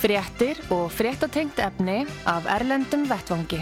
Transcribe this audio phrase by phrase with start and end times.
[0.00, 3.58] Fréttir og fréttatengt efni af Erlendum Vettvangi.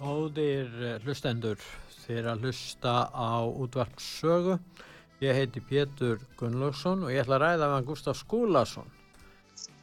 [0.00, 1.60] Góðir eh, hlustendur,
[2.06, 4.56] þeir að hlusta á útvarpssögu.
[5.20, 8.88] Ég heiti Pétur Gunnlaugsson og ég ætla að ræða með Gustaf Skúlason,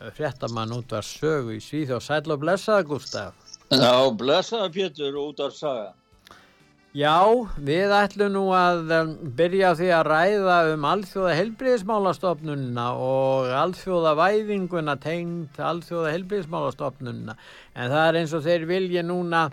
[0.02, 2.02] eh, fréttamann útvarpssögu í Svíþjóð.
[2.10, 3.51] Sæl og blessaða Gustaf.
[3.72, 5.92] Já, blessaða Pétur útvarpssaga.
[6.92, 7.24] Já,
[7.56, 14.98] við ætlum nú að um, byrja því að ræða um alþjóða helbriðismálastofnunna og alþjóða væðinguna
[15.00, 17.38] tengd alþjóða helbriðismálastofnunna.
[17.80, 19.46] En það er eins og þeir vilja núna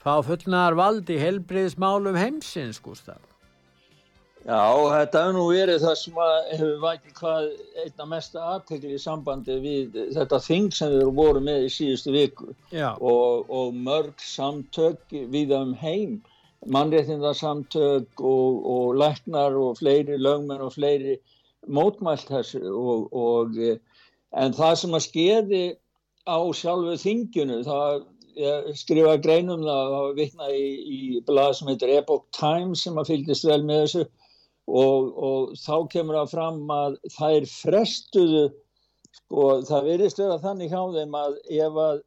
[0.00, 3.27] fá fullnaðar vald í helbriðismálum heimsins, Gustaf.
[4.48, 6.18] Já, þetta hefur nú verið það sem
[6.48, 7.48] hefur vækið hvað
[7.82, 12.54] einna mesta aðtekli í sambandi við þetta þing sem við vorum með í síðustu viku.
[12.96, 16.14] Og, og mörg samtök við um heim,
[16.64, 21.18] mannréttindarsamtök og, og læknar og fleiri lögmenn og fleiri
[21.68, 25.64] mótmælt þessu og, og en það sem að skeiði
[26.24, 28.06] á sjálfu þinginu það
[28.38, 33.12] ég skrifaði greinum það að vitna í, í blað sem heitir Epoch Times sem að
[33.12, 34.04] fylgist vel með þessu
[34.68, 38.44] og, og þá kemur það fram að það er frestuðu
[39.18, 42.04] sko það verðist vera þannig hjá þeim að ef að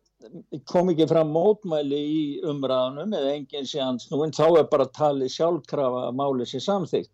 [0.70, 4.89] kom ekki fram mótmæli í umræðanum eða enginn sé hans nú en þá er bara
[4.94, 7.09] talið sjálfkrafa að máli sér samþygt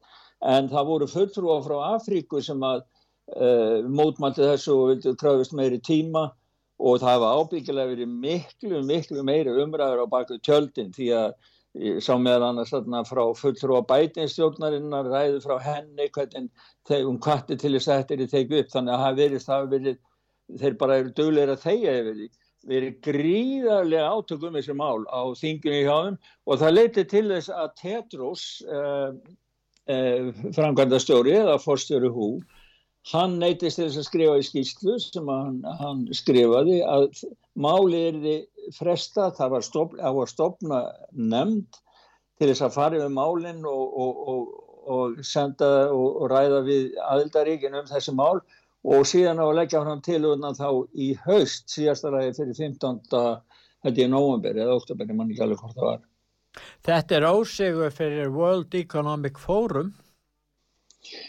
[0.55, 5.79] en það voru fulltrúa frá Afríku sem að uh, mótmælti þessu og vildu kröfust meiri
[5.79, 6.27] tíma
[6.77, 11.31] og það hafa ábyggilega verið miklu, miklu meiri umræður á baku tjöldin því að
[12.01, 16.49] sá meðal annars þarna frá fulltrú á bætinstjórnarinnar ræðu frá henni hvernig
[17.05, 18.73] um kvatti til þess að þetta er í teku upp.
[18.73, 19.97] Þannig að það verið, það verið
[20.61, 22.29] þeir bara eru döglegir að þeia yfir því.
[22.67, 26.17] Verið gríðarlega átökum þessi mál á þingunni hjá þeim
[26.47, 29.11] og það leiti til þess að Tetrós eh,
[29.93, 32.31] eh, framkvæmdastjóri eða forstjóri hú
[33.11, 37.09] hann neytist þess að skrifa í skýrslu sem hann, hann skrifaði að
[37.55, 40.81] máli er þið fresta, það var, stopn, var stopna
[41.11, 41.79] nefnd
[42.37, 44.49] til þess að fara yfir málinn og, og, og,
[44.97, 48.41] og senda og ræða við aðildaríkin um þessi mál
[48.87, 52.99] og síðan á að leggja fram tilvöðna þá í haust síðasta ræði fyrir 15.
[53.85, 56.03] þetta í november eða ég mann ekki alveg hvort það var.
[56.87, 59.93] Þetta er ósegur fyrir World Economic Forum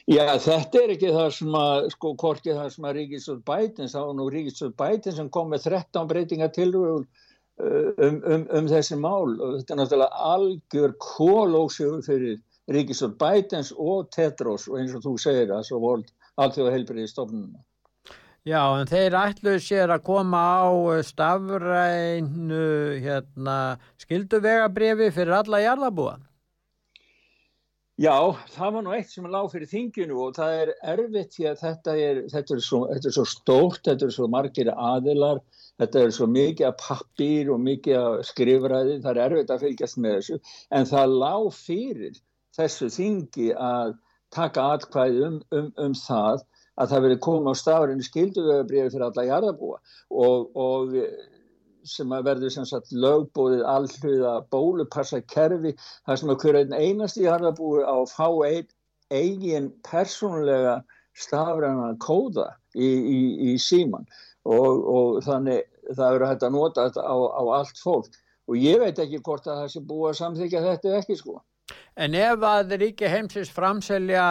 [0.08, 4.12] Já, þetta er ekki það sem að, sko, korkið það sem að Ríkisvöld Bætins, þá
[4.18, 9.36] nú Ríkisvöld Bætins sem kom með 13 breytinga tilvögun uh, um, um, um þessi mál
[9.36, 12.38] og þetta er náttúrulega algjör kólóksjöfur fyrir
[12.74, 17.62] Ríkisvöld Bætins og Tetros og eins og þú segir það, svo vold allþjóða heilbriði stofnununa.
[18.48, 20.68] Já, en þeir ætluðu sér að koma á
[21.04, 22.62] stafrænu
[23.04, 23.56] hérna,
[24.00, 26.22] skilduvegabrifi fyrir alla jarðabúan.
[27.98, 28.14] Já,
[28.54, 31.94] það var nú eitt sem lág fyrir þinginu og það er erfitt því að þetta
[31.98, 35.40] er, þetta er, svo, þetta er svo stórt, þetta er svo margir aðilar,
[35.82, 40.38] þetta er svo mikið pappir og mikið skrifræði, það er erfitt að fylgjast með þessu,
[40.78, 42.20] en það lág fyrir
[42.58, 43.96] þessu þingi að
[44.34, 46.46] taka atkvæði um, um, um það
[46.78, 49.80] að það verið koma á stafrinu skilduvegabriði fyrir alla jarðabúa
[50.14, 50.94] og, og
[51.90, 55.74] sem að verður sem sagt lögbóðið allhuga bólupassa kerfi
[56.06, 58.70] þar sem að hverja einast í harðabúi á að fá ein,
[59.08, 60.78] eigin persónulega
[61.18, 63.20] stafræna kóða í, í,
[63.52, 64.06] í síman
[64.44, 68.18] og, og þannig það verður hægt að nota þetta á, á allt fólk
[68.48, 71.40] og ég veit ekki hvort að það sé búið að samþykja þetta ekki sko.
[71.98, 74.24] En ef að ríki heimsins framselja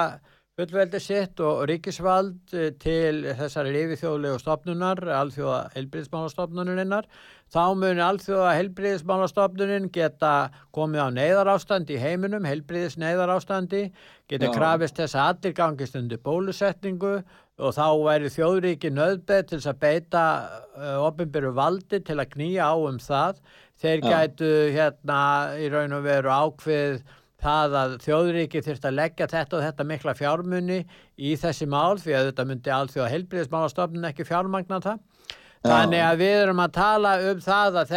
[0.57, 7.05] fullveldi sitt og ríkisvald eh, til þessari lifi þjóðlegu stopnunar, alþjóða heilbríðismálastofnuninnar,
[7.53, 10.31] þá muni alþjóða heilbríðismálastofnunin geta
[10.73, 13.83] komið á neyðarástand í heiminum, heilbríðis neyðarástandi,
[14.25, 14.55] geta Já.
[14.55, 17.13] krafist þess að allir gangist undir bólusetningu
[17.57, 22.73] og þá væri þjóðríki nöðbeð til að beita uh, eh, ofinbyrju valdi til að knýja
[22.73, 23.45] á um það.
[23.77, 24.09] Þeir Já.
[24.09, 25.21] gætu hérna
[25.61, 27.01] í raun og veru ákveð
[27.43, 30.79] það að þjóðuríki þurft að leggja þetta og þetta mikla fjármunni
[31.17, 35.03] í þessi mál því að þetta myndi allþjóða heilbríðismálastofnun ekki fjármagna það
[35.65, 37.95] Þannig að við erum að tala um það að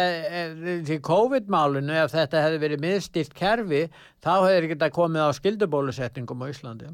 [0.87, 3.83] því COVID-málinu, ef þetta hefði verið miðstýrt kerfi,
[4.23, 6.91] þá hefur þetta komið á skildubólusetningum á Íslandi.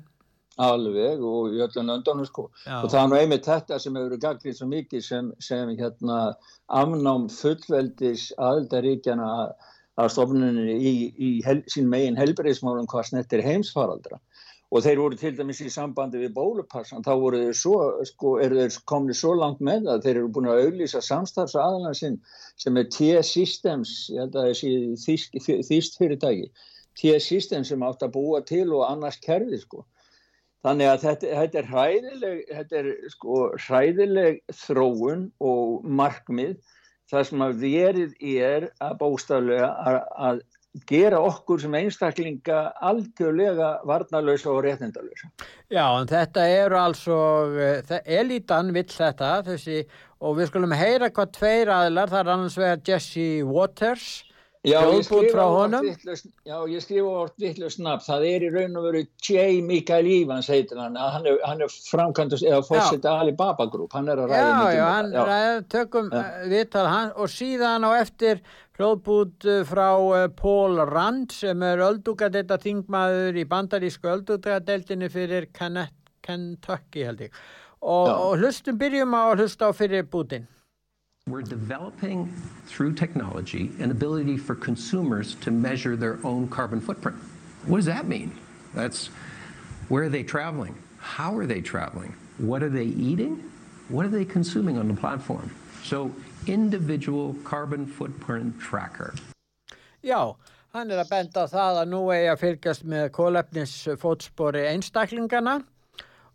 [0.57, 2.47] Alveg og í öllum löndunum sko.
[2.65, 2.79] Já.
[2.81, 6.21] Og það er nú einmitt þetta sem hefur gaglið svo mikið sem, sem hérna
[6.65, 9.51] afnám fullveldis aðeldaríkjana að
[10.13, 14.19] stofnunni í, í hel, sín megin helbriðismálum hvað snettir heimsfaraldra
[14.67, 17.75] og þeir voru til dæmis í sambandi við bólupassan, þá voru þeir svo,
[18.07, 22.17] sko, eru þeir komni svo langt með að þeir eru búin að auðlýsa samstarfsaðalan sinn
[22.59, 26.49] sem er T-Systems, ég held að það sé þýst fyrirtæki,
[26.99, 29.85] T-Systems sem átt að búa til og annars kerfi sko.
[30.65, 36.57] Þannig að þetta, þetta er hræðileg, þetta er sko hræðileg þróun og markmið
[37.11, 39.99] þar sem að verið er að bóstaflega að,
[40.29, 40.41] að
[40.85, 45.29] gera okkur sem einstaklinga algjörlega varnalösa og réttindalösa.
[45.73, 47.17] Já, en þetta eru altså,
[48.05, 49.81] elitan vill þetta þessi,
[50.21, 54.07] og við skulum heyra hvað tveir aðlar, það er annars vegar Jesse Waters
[54.67, 59.45] Já, ég skrifa orð vittlust nafn, það er í raun og veru J.
[59.65, 64.33] Mikael Ívans heitir hann, hann er, er framkvæmdust eða fórsetta Alibaba Group, hann er að
[64.33, 66.23] ræða Já, já, hann ræði, tökum ja.
[66.23, 68.41] Eh, vittal hann og síðan á eftir
[68.77, 69.87] hljóðbút eh, frá
[70.19, 77.41] eh, Paul Rand sem er öldúkadetta þingmaður í bandarísku öldúkadeltinni fyrir Kentucky held ég.
[77.77, 80.47] Og, og hlustum byrjum á að hlusta á fyrir bútin
[81.27, 82.33] We're developing
[82.67, 87.17] through technology an ability for consumers to measure their own carbon footprint.
[87.65, 88.31] What does that mean?
[88.73, 89.07] That's
[89.89, 90.75] where are they traveling?
[90.99, 92.15] How are they traveling?
[92.37, 93.43] What are they eating?
[93.89, 95.51] What are they consuming on the platform?
[95.83, 96.13] So,
[96.45, 99.13] individual carbon footprint tracker.
[100.03, 100.35] Já,
[100.73, 105.61] hann er að benda það að nú eigi að fylgjast með kólefnisfótspori einstaklingana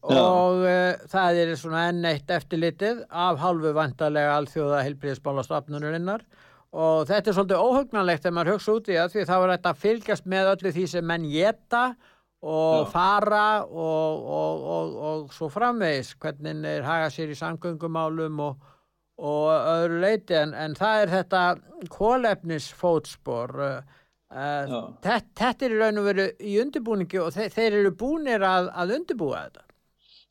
[0.02, 6.24] og uh, það er svona enn eitt eftirlitið af halvu vantarlega alþjóða heilbríðisbálastofnunurinnar
[6.72, 9.72] og þetta er svolítið óhugnanlegt þegar maður hugsa út í það því þá er þetta
[9.72, 11.84] að fylgjast með öllu því sem menn geta
[12.42, 12.90] og Já.
[12.90, 18.70] fara og, og, og, og svo framvegis hvernig er haga sér í samgöngumálum og
[19.22, 21.42] öðru leiti en, en það er þetta
[21.92, 24.00] kólefnisfótspor uh,
[25.04, 28.96] þetta er í raun og veru í undirbúningi og þeir, þeir eru búinir að, að
[28.96, 29.68] undirbúa þetta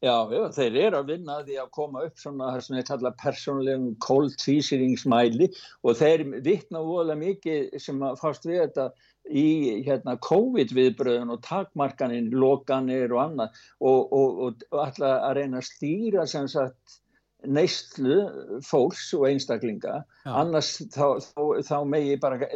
[0.01, 3.12] Já, já, þeir eru að vinna því að koma upp svona það sem ég kalla
[3.21, 5.51] persónlegum kóltvísiringsmæli
[5.86, 8.88] og þeir vittna óalega mikið sem að fást við þetta
[9.30, 9.45] í
[9.86, 16.25] hérna, COVID-viðbröðun og takmarkaninn, lokanir og annað og, og, og alltaf að reyna að stýra
[16.33, 16.97] sem sagt
[17.45, 18.18] neistlu
[18.65, 20.33] fólks og einstaklinga Já.
[20.44, 22.50] annars þá, þá, þá megi bara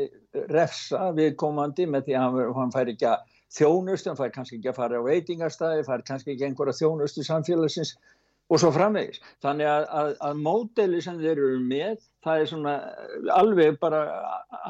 [0.50, 4.80] refsa viðkomandi með því að hann fær ekki að þjónustu, hann fær kannski ekki að
[4.80, 7.96] fara á veitingarstaði, fær kannski ekki einhverja þjónustu samfélagsins
[8.52, 9.22] og svo framvegis.
[9.44, 12.76] Þannig að, að, að módeli sem þeir eru með, það er svona
[13.34, 14.04] alveg bara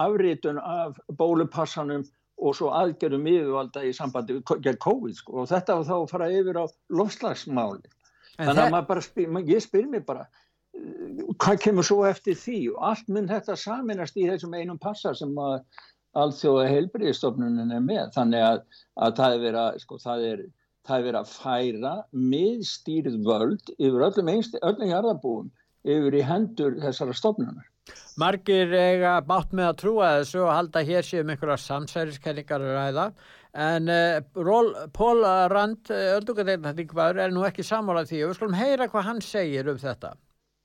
[0.06, 2.06] afrítun af bólupassanum
[2.36, 5.42] og svo aðgerðum yfirvalda í sambandi gegn COVID sko.
[5.42, 7.94] og þetta þá fara yfir á lofslagsmáli.
[8.36, 10.26] Þannig að bara spyr, ég spyr mér bara
[11.40, 15.32] hvað kemur svo eftir því og allt mun þetta saminast í þessum einum passa sem
[15.40, 15.62] að
[16.22, 18.10] alþjóða heilbriðistofnunin er með.
[18.16, 18.64] Þannig að,
[19.06, 20.42] að það er verið að sko, það er,
[20.88, 21.94] það er verið að færa
[22.34, 24.34] miðstýrið völd yfir öllum,
[24.72, 25.54] öllum jarðabúum
[25.86, 27.72] yfir í hendur þessara stofnunar.
[28.18, 33.08] Margir eiga bátt með að trúa þessu og halda hér séum einhverja samsæriskellingar að ræða.
[33.66, 38.24] En uh, Pól Rand öldungadegnarþingvaður er nú ekki samálað því.
[38.24, 40.16] Og við skulum heyra hvað hann segir um þetta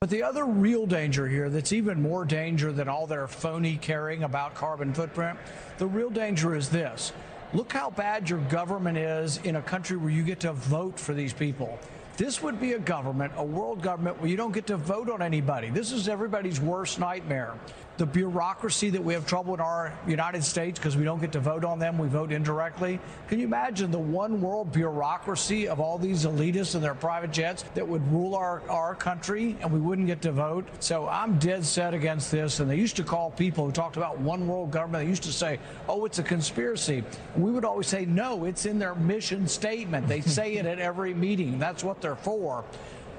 [0.00, 4.22] But the other real danger here, that's even more danger than all their phony caring
[4.22, 5.38] about carbon footprint,
[5.76, 7.12] the real danger is this.
[7.52, 11.12] Look how bad your government is in a country where you get to vote for
[11.12, 11.78] these people.
[12.16, 15.20] This would be a government, a world government, where you don't get to vote on
[15.20, 15.68] anybody.
[15.68, 17.52] This is everybody's worst nightmare
[18.00, 21.38] the bureaucracy that we have trouble in our United States because we don't get to
[21.38, 22.98] vote on them, we vote indirectly.
[23.28, 27.62] Can you imagine the one world bureaucracy of all these elitists and their private jets
[27.74, 30.66] that would rule our, our country and we wouldn't get to vote?
[30.80, 32.60] So I'm dead set against this.
[32.60, 35.32] And they used to call people who talked about one world government, they used to
[35.32, 37.04] say, oh, it's a conspiracy.
[37.36, 40.08] We would always say, no, it's in their mission statement.
[40.08, 41.58] They say it at every meeting.
[41.58, 42.64] That's what they're for.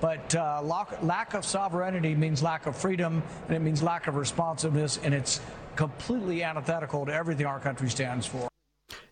[0.01, 0.61] But uh,
[1.01, 5.39] lack of sovereignty means lack of freedom, and it means lack of responsiveness, and it's
[5.75, 8.47] completely antithetical to everything our country stands for.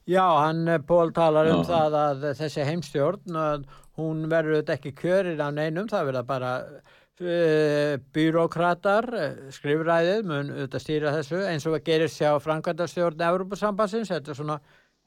[0.09, 1.67] Já, hann eh, Pól talar um Já.
[1.69, 3.65] það að þessi heimstjórn,
[3.99, 10.85] hún verður ekki kjörir af neinum, það verður bara uh, byråkratar, eh, skrifræðið, mun auðvitað
[10.85, 14.59] stýra þessu, eins og að gerir sjá Frankvæntastjórn Európa-sambansins, þetta er svona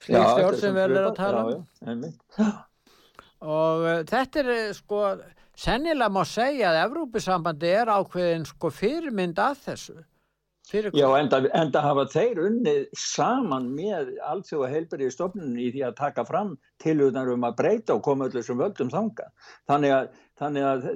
[0.06, 1.50] slíkstjórn sem verður að tala um.
[1.50, 2.22] Já, já, einmitt.
[3.58, 5.06] og uh, þetta er sko
[5.59, 10.00] sennilega má segja að Evrópusambandi er ákveðin sko fyrirmynd að þessu.
[10.71, 15.97] Fyrir Já, enda, enda hafa þeir unnið saman með allþjóða heilbæriði stofnunum í því að
[15.99, 19.26] taka fram tilhugnar um að breyta og koma öllum sem völdum þanga.
[19.68, 20.06] Þannig að,
[20.38, 20.87] þannig að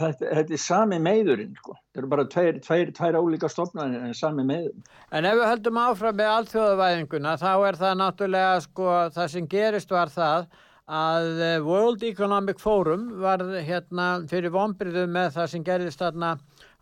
[0.00, 1.76] þetta er sami meðurinn, sko.
[1.92, 4.88] Það eru bara tveir, tveir, tveir álíka stofnunir en sami meðurinn.
[5.12, 9.94] En ef við höldum áfram með allþjóðavæðinguna þá er það náttúrulega, sko, það sem gerist
[9.94, 10.48] var það
[10.90, 16.32] að eh, World Economic Forum var hérna fyrir vonbyrðu með það sem gerðist þarna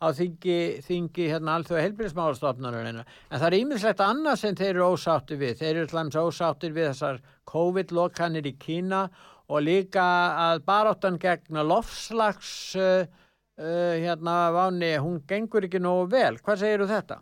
[0.00, 5.40] á þingi, þingi hérna allþjóða heilbyrðismálastofnarinn en það er ímislegt annað sem þeir eru ósáttir
[5.42, 5.56] við.
[5.60, 7.20] Þeir eru alltaf ósáttir við þessar
[7.52, 9.08] COVID-lokanir í Kína
[9.48, 10.04] og líka
[10.48, 13.04] að baráttan gegn lofslags uh,
[13.60, 16.36] uh, hérna váni, hún gengur ekki nógu vel.
[16.44, 17.20] Hvað segir þú þetta?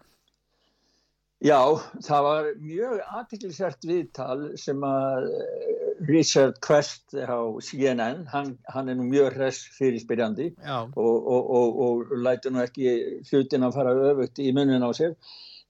[1.45, 1.61] Já,
[2.01, 5.75] það var mjög aðtiklisert viðtal sem að eh,
[6.09, 10.55] Richard Quest á CNN, hann, hann er nú mjög hress fyrirspyrjandi
[10.97, 12.95] og, og, og, og læti nú ekki
[13.29, 15.13] hlutin að fara öfugt í munin á sér.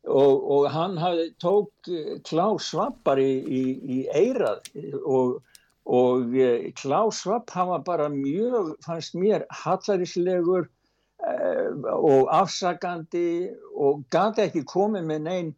[0.07, 1.91] Og hann hafði tók
[2.29, 4.63] Klaus Svappar í, í, í eirað
[5.03, 10.76] og eh, Klaus Svapp hann var bara mjög, fannst mér hallaríslegur Eh,
[11.23, 15.55] og afsakandi og gæti ekki komið með neinn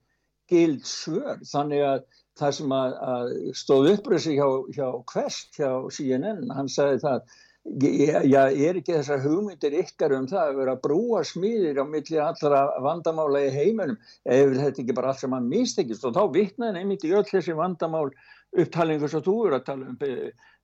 [0.48, 1.42] gild svör.
[1.50, 2.06] Þannig að
[2.38, 7.38] það sem að, að stóð uppröðsi hjá, hjá Quest, hjá CNN, hann sagði það
[7.68, 12.62] já, er ekki þessar hugmyndir ykkar um það að vera brúa smíðir á milli allra
[12.84, 13.98] vandamála í heiminum?
[14.24, 16.06] Ef þetta ekki bara allt sem hann mistekist?
[16.06, 18.08] Og þá vittnaði nefnit í öll þessi vandamál
[18.56, 19.98] upptalingu sem þú eru að tala um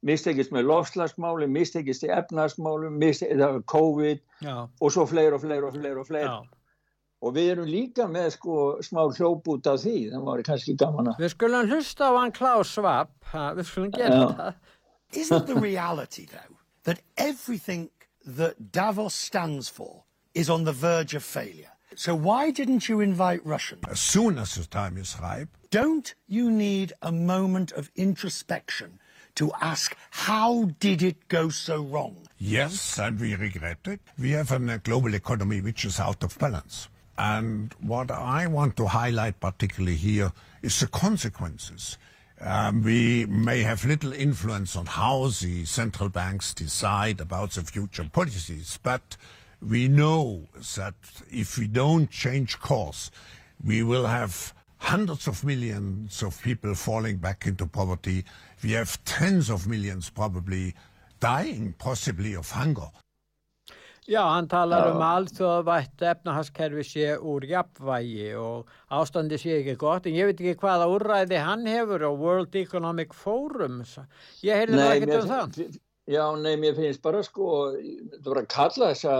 [0.04, 4.56] mistekist með lofslagsmáli, mistekist í efnarsmáli, mistekist COVID Já.
[4.68, 6.28] og svo fleir og fleir og fleir og fleir.
[6.28, 6.60] Já.
[7.24, 11.22] Og við erum líka með sko smá hljóput af því, það var kannski gaman að...
[11.24, 14.58] Við skulum hlusta á hann Klaus Schwab, við skulum gera það.
[15.14, 17.88] Isn't the reality though that everything
[18.26, 21.73] that Davos stands for is on the verge of failure?
[21.96, 23.82] So why didn't you invite Russians?
[23.88, 25.48] As soon as the time is ripe.
[25.70, 28.98] Don't you need a moment of introspection
[29.34, 32.16] to ask how did it go so wrong?
[32.38, 34.00] Yes, and we regret it.
[34.18, 36.88] We have a global economy which is out of balance.
[37.16, 40.32] And what I want to highlight particularly here
[40.62, 41.96] is the consequences.
[42.40, 48.08] Um, we may have little influence on how the central banks decide about the future
[48.12, 49.16] policies, but
[49.68, 50.94] we know that
[51.30, 53.10] if we don't change course,
[53.64, 58.24] we will have hundreds of millions of people falling back into poverty.
[58.62, 60.74] We have tens of millions probably
[61.20, 62.90] dying, possibly of hunger.
[64.04, 70.18] Já, hann talar um alþjóðavætt efnahagskerfi sé úr jafnvægi og ástandi sé ekki gott en
[70.18, 73.80] ég veit ekki hvaða úrræði hann hefur á World Economic Forum
[74.44, 75.78] ég heyrði það ekkert um það
[76.10, 79.14] Já, nei, mér finnst bara sko, þú voru að kalla þessa,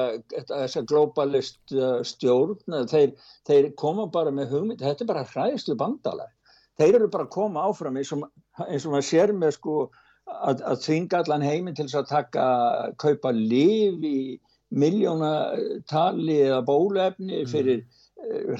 [0.51, 2.59] þessa globalist uh, stjórn,
[2.91, 3.15] þeir,
[3.49, 6.33] þeir koma bara með hugmynd, þetta er bara hræðslu bandalag.
[6.77, 8.27] Þeir eru bara að koma áfram eins og,
[8.67, 9.79] eins og maður sér með sko
[10.29, 12.47] að, að þvinga allan heiminn til þess að taka,
[13.01, 14.19] kaupa liv í
[14.75, 18.01] miljónatali eða bólefni fyrir mm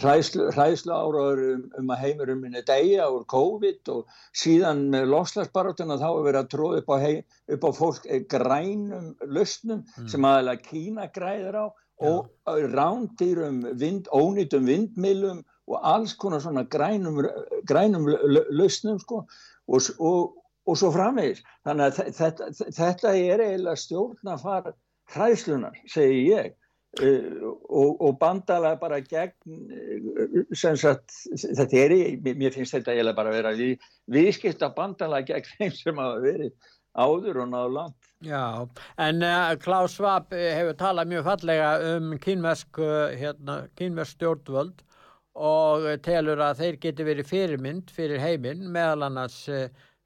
[0.03, 6.07] hræðslu, hræðslu áraður um, um að heimurumminni degja úr COVID og síðan með lofslagsbaráttuna þá
[6.11, 7.15] er verið að tróða upp á, hei,
[7.57, 10.09] upp á fólk eh, grænum lausnum mm.
[10.13, 11.67] sem aðalega Kína græðir á
[12.05, 12.55] og ja.
[12.75, 17.23] rándýrum vind, ónýtum vindmilum og alls konar svona grænum,
[17.69, 18.09] grænum
[18.51, 19.23] lausnum sko
[19.69, 20.35] og, og,
[20.67, 24.75] og svo framvegis þannig að þetta, þetta er eiginlega stjórn að fara
[25.15, 26.53] hræðslunar segi ég
[27.03, 33.39] og, og bandalega bara gegn uh, sagt, þetta er mér finnst þetta eiginlega bara að
[33.41, 38.45] vera við, viðskipta bandalega gegn þeim sem hafa verið áður og náðu land Já,
[39.03, 42.83] en uh, Klaus Schwab hefur talað mjög fallega um kínversk
[43.21, 43.65] hérna,
[44.15, 44.85] stjórnvöld
[45.35, 49.41] og telur að þeir geti verið fyrirmynd fyrir heiminn meðal annars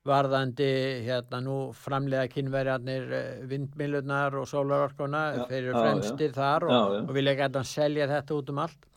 [0.08, 0.68] varðandi
[1.06, 7.02] hérna nú framlega kynverjarnir eh, vindmilunar og sólarorkuna fyrir fremstir þar og, já, já.
[7.04, 8.88] og vilja gæta að selja þetta út um allt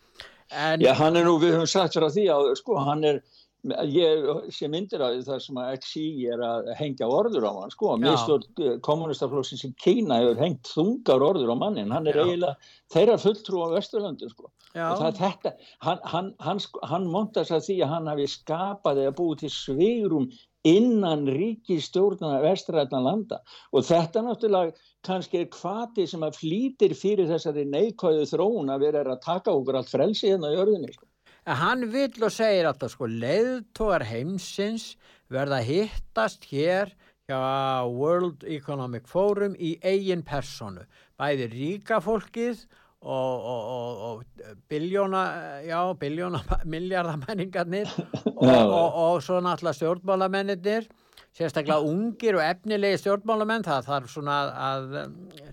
[0.51, 3.21] en, Já, hann er nú, við höfum sagt frá því að sko, hann er
[3.61, 7.93] ég sé myndir af það sem að XI er að hengja orður á hann sko,
[8.01, 12.23] mistur eh, kommunistaflóksins í Kína hefur hengt þungar orður á mannin, hann er Já.
[12.25, 12.55] eiginlega
[12.93, 14.87] þeirra fulltrú á Vesturlandi sko Já.
[14.89, 15.53] og það er þetta,
[15.85, 20.31] hann, hann, hann, hann montas að því að hann hafi skapað eða búið til svigrum
[20.67, 23.39] innan ríkistjórnana vestræðna landa
[23.73, 24.75] og þetta náttúrulega
[25.05, 29.79] kannski er kvati sem að flýtir fyrir þessari neikvæðu þróun að vera að taka okkur
[29.79, 31.07] allt frelsi hérna í örðinni sko.
[31.49, 34.91] Hann vil og segir alltaf sko leiðtógar heimsins
[35.33, 36.91] verða hittast hér
[37.25, 40.85] hjá World Economic Forum í eigin personu.
[41.17, 44.23] Bæði ríka fólkið og, og, og, og
[44.69, 45.21] biljóna,
[45.65, 46.41] já, biljóna,
[46.75, 47.89] miljardamenningarnir
[48.35, 50.89] og, og svo náttúrulega stjórnmálamennir,
[51.33, 54.99] sérstaklega ungir og efnilegi stjórnmálamenn, það þarf svona að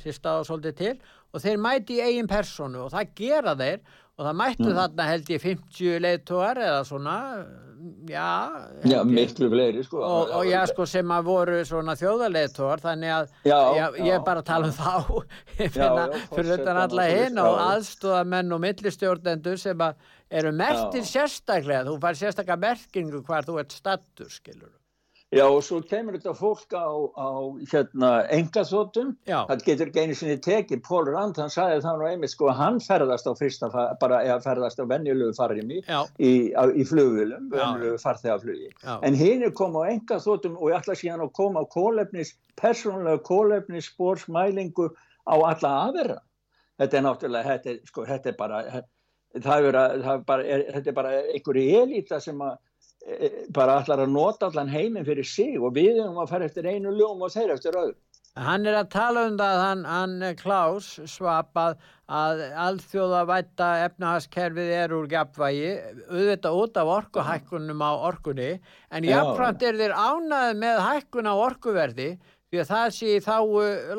[0.02, 0.94] hrista á svolítið til.
[1.32, 3.80] Og þeir mæti í eigin personu og það gera þeir
[4.18, 4.76] og það mættu mm.
[4.80, 7.16] þarna held ég 50 leiðtóar eða svona
[8.08, 8.50] já,
[8.90, 10.00] já miklu fleiri sko.
[10.02, 14.24] Og, og já sko sem að voru svona þjóðarleiðtóar þannig að já, já, ég er
[14.26, 14.94] bara að tala um þá.
[16.34, 20.02] Fyrir þetta alla hinn og aðstofamenn og millistjórnendur sem að
[20.40, 21.86] eru mertir sérstaklega.
[21.88, 24.77] Þú fær sérstaklega merkingu hvar þú ert stattur skilur
[25.28, 27.28] Já og svo kemur þetta fólk á, á
[27.68, 32.32] hérna engaþóttum, það getur ekki einu sinni tekið, Pól Rand hann sagði það nú einmitt
[32.32, 33.68] sko hann ferðast á fyrsta,
[34.00, 35.82] bara eða ferðast á venjulegu farimi
[36.16, 41.26] í, í flugvilum, venjulegu farþegaflugi, en hinn er komið á engaþóttum og ég ætla síðan
[41.26, 44.88] að koma á kólefnis, persónulega kólefnis spórsmælingu
[45.28, 46.22] á alla aðverða,
[46.80, 48.62] þetta er náttúrulega, þetta er, sko, þetta er bara,
[49.36, 52.56] það er, það er bara, þetta er bara einhverju elita sem að
[53.54, 56.92] bara allar að nota allan heiminn fyrir sig og við erum að fara eftir einu
[56.94, 57.96] ljóm og þeir eftir öðru.
[58.38, 64.94] Hann er að tala um það, hann, hann Klaus svapað að alþjóða vætta efnahagskerfið er
[64.94, 65.72] úr gafvægi,
[66.06, 68.50] auðvitað út af orkuhækkunum á orkunni,
[68.94, 72.08] en jáfnframt er þeir ánað með hækkun á orkuverði
[72.48, 73.36] því að það sé þá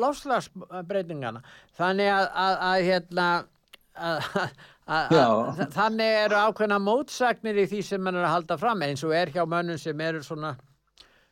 [0.02, 1.44] lofslagsbreytingana.
[1.78, 3.28] Þannig að, að, að hérna,
[5.76, 9.32] þannig eru ákveðna mótsagnir í því sem mann er að halda fram eins og er
[9.34, 10.56] hjá mönnum sem eru svona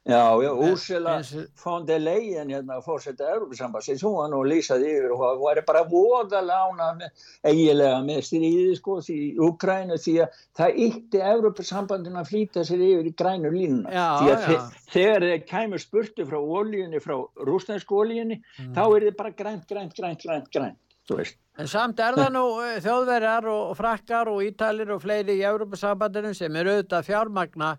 [0.08, 1.20] Já, já, Úrsula
[1.64, 5.82] von der Leyen hérna fórsetta Európa-sambassins, hún var nú lýsaði yfir og hún var bara
[5.84, 7.10] voðalána
[7.44, 13.10] eigilega með stríði sko í Ukrænu því að það ytti Európa-sambandin að flýta sér yfir
[13.10, 14.60] í grænu línuna já, því að já.
[14.94, 17.16] þegar þeir kæmur spurtu frá ólíunni, frá
[17.50, 18.72] rúsnæsku ólíunni mm.
[18.78, 20.80] þá er þið bara grænt, grænt, grænt, grænt, grænt,
[21.58, 26.34] En samt er það nú eh, þjóðverjar og frakkar og ítalir og fleiri í Európa-sambandinu
[26.36, 27.72] sem eru auðvitað fjármagna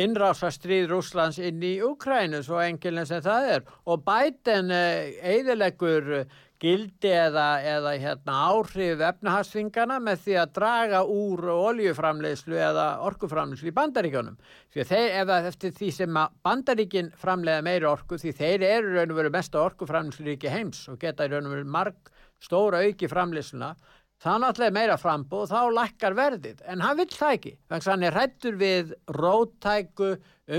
[0.00, 6.28] innrásastrýð Rúslands inn í Ukrænu svo engilin sem það er og bæten eiðilegur
[6.60, 13.76] gildi eða, eða hérna, áhrif efnahagsfingana með því að draga úr oljuframleyslu eða orkuframleyslu í
[13.76, 14.36] bandaríkjónum.
[14.74, 19.62] Þeir, eftir því sem bandaríkin framlega meiri orku, því þeir eru raun og veru mesta
[19.64, 23.74] orkuframleyslu ríki heims og geta raun og veru marg stóra auki framlýsluna
[24.20, 26.64] þá náttúrulega meira frambóð og þá lakkar verðið.
[26.68, 30.10] En hann vill það ekki þannig að hann er hrættur við rótæku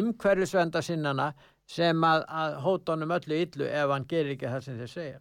[0.01, 1.31] umhverfisvenda sinnana
[1.69, 5.19] sem að, að hóta honum öllu yllu ef hann gerir ekki það sem þeir segja.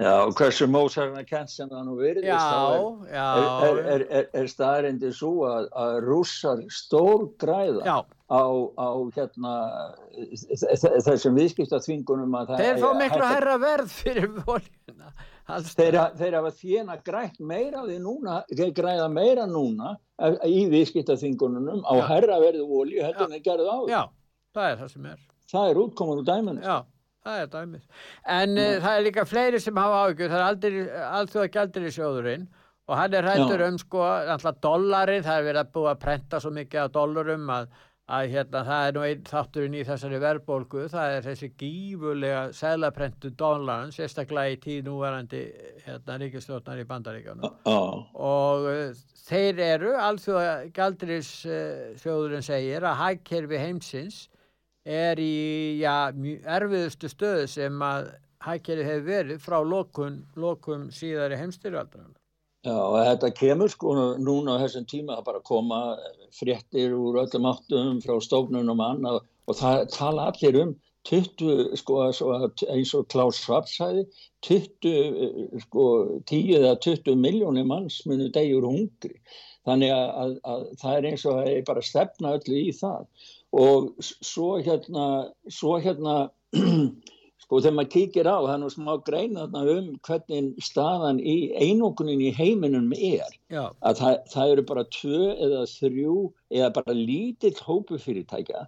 [0.00, 2.44] Já, og hversu mósarna kent sem það nú verðist já,
[3.10, 3.24] já,
[3.66, 7.96] er, er, er, er staðrindi svo að, að rússar stór græða já.
[8.30, 8.44] á,
[8.80, 9.52] á hérna,
[11.04, 15.12] þessum viðskiptaþvingunum Þeir fá miklu að herra verð fyrir voljuna
[15.70, 19.96] Þeir, þeir hafa þjena grætt meira því núna, þeir græða meira núna
[20.46, 24.00] í viðskiptaþingunum á herraverðu ólíu heldur en þeir gerðu á Já,
[24.56, 25.20] það er það sem er.
[25.50, 26.62] Það er útkoman úr dæminu.
[26.62, 26.76] Já,
[27.26, 27.84] það er dæmið.
[28.38, 31.94] En uh, það er líka fleiri sem hafa ágjör það er aldrei, allþjóða gældir í
[31.96, 32.48] sjóðurinn
[32.90, 36.40] og hann er hættur um sko alltaf dollarin, það er verið að búa að prenta
[36.42, 37.68] svo mikið á dollarum að
[38.10, 43.30] að hérna það er nú einn þátturinn í þessari verðbólgu, það er þessi gífulega selaprentu
[43.38, 45.42] dólarn, sérstaklega í tíð núverandi
[45.86, 48.02] hérna ríkistjórnar í bandaríkjónu oh.
[48.14, 54.24] og uh, þeir eru, alþjóða galdris uh, þjóðurinn segir að hækkerfi heimsins
[54.84, 58.10] er í já, erfiðustu stöðu sem að
[58.42, 62.16] hækkerfi hefur verið frá lokun, lokun síðari heimstyrjaldrann.
[62.60, 65.78] Já, þetta kemur sko núna á þessum tíma að bara koma
[66.36, 70.74] fréttir úr öllum áttum frá stofnunum annað og það tala allir um
[71.08, 74.04] 20, sko, eins og Klaus Schwab sæði,
[74.44, 75.84] 20, sko,
[76.28, 79.14] 10 eða 20 miljónir manns munu degjur hungri.
[79.64, 83.08] Þannig að, að, að það er eins og það er bara stefna öllu í það
[83.60, 85.06] og svo hérna,
[85.50, 86.18] svo hérna
[87.50, 92.20] Sko þegar maður kíkir á, það er nú smá greina um hvernig staðan í einogunin
[92.22, 93.32] í heiminum er.
[93.50, 93.64] Já.
[93.82, 96.14] Að það, það eru bara tvö eða þrjú
[96.54, 98.62] eða bara lítill hópu fyrirtækja.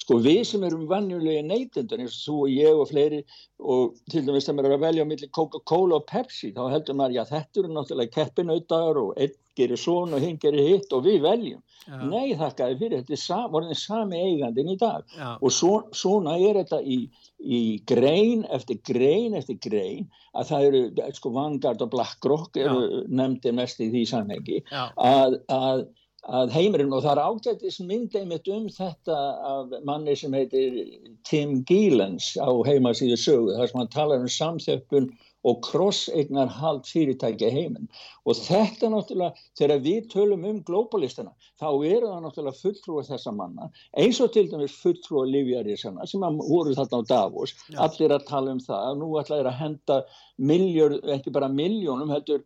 [0.00, 3.20] Sko við sem erum vannjulega neytendur eins og þú og ég og fleiri
[3.62, 6.98] og til dæmis þegar maður er að velja á milli Coca-Cola og Pepsi þá heldur
[6.98, 11.04] maður, já þetta eru náttúrulega keppinautar og einn gerir svona og hinn gerir hitt og
[11.06, 11.62] við veljum.
[11.84, 11.98] Já.
[12.08, 15.34] Nei þakkaði fyrir, þetta er sam, orðin sami eigandin í dag Já.
[15.36, 16.96] og svo, svona er þetta í,
[17.44, 20.80] í grein eftir grein eftir grein að það eru,
[21.18, 25.84] sko Vanguard og BlackRock eru nefndir mest í því samhengi að, að,
[26.24, 29.18] að heimurinn og það er ágættis myndið um þetta
[29.50, 30.80] af manni sem heitir
[31.28, 35.10] Tim Gílens á heimasíðu sögu þar sem hann talar um samþjöppun
[35.44, 37.88] og krossegnar hald fyrirtækja heiminn
[38.24, 43.68] og þetta náttúrulega þegar við tölum um globalistana þá eru það náttúrulega fulltrúið þessa manna
[44.00, 47.78] eins og til dæmis fulltrúið Livjarísana sem voru þarna á Davos Já.
[47.84, 50.00] allir að tala um það nú ætlaði að henda
[50.38, 52.42] miljör, ekki bara miljónum heldur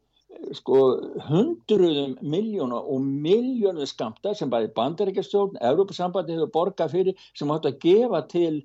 [0.54, 0.78] sko
[1.28, 7.80] hundruðum miljóna og miljónu skamta sem bæði bandaríkjastjórn, Európa-sambandi hefur borgað fyrir sem átt að
[7.82, 8.60] gefa til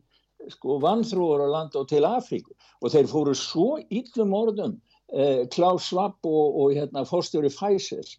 [0.53, 2.53] sko vannþrúur á land og til Afríku.
[2.83, 4.77] Og þeir fóru svo yllum orðum
[5.13, 8.15] eh, Klaus Schwab og, og hérna, fórstjóri Pfizer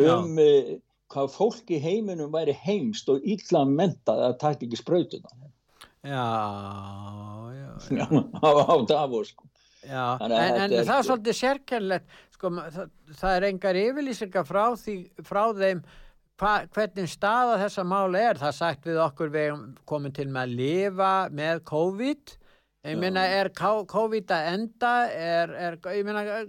[0.00, 0.76] um eh,
[1.12, 5.40] hvað fólk í heiminum væri heimst og illa mentað að taka ekki sprautuna
[6.02, 6.24] Já,
[7.54, 8.06] já, já.
[8.42, 9.51] á, á Davos sko
[9.82, 14.96] Já, en, en það er svolítið sérkjærlegt sko, það, það er engar yfirlýsingar frá, því,
[15.26, 15.82] frá þeim
[16.42, 18.38] hva, hvernig staða þessa máli er.
[18.42, 22.38] Það sagt við okkur við komum til með að lifa með COVID.
[22.82, 24.88] Ég meina er COVID að enda?
[25.14, 26.40] Er, er, ég meina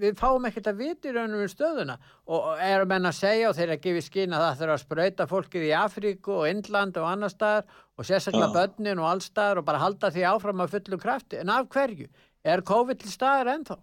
[0.00, 1.94] við fáum ekkert að vita í raunum um stöðuna.
[2.34, 5.28] Og erum enn að segja og þeir að gefa skýn að það þurfa að spröyta
[5.30, 9.84] fólkið í Afríku og Indland og annar staðar og sérstaklega börnin og allstaðar og bara
[9.84, 11.38] halda því áfram að fullu krafti.
[11.44, 12.10] En af hverju?
[12.48, 13.78] Er COVID til staðar ennþá?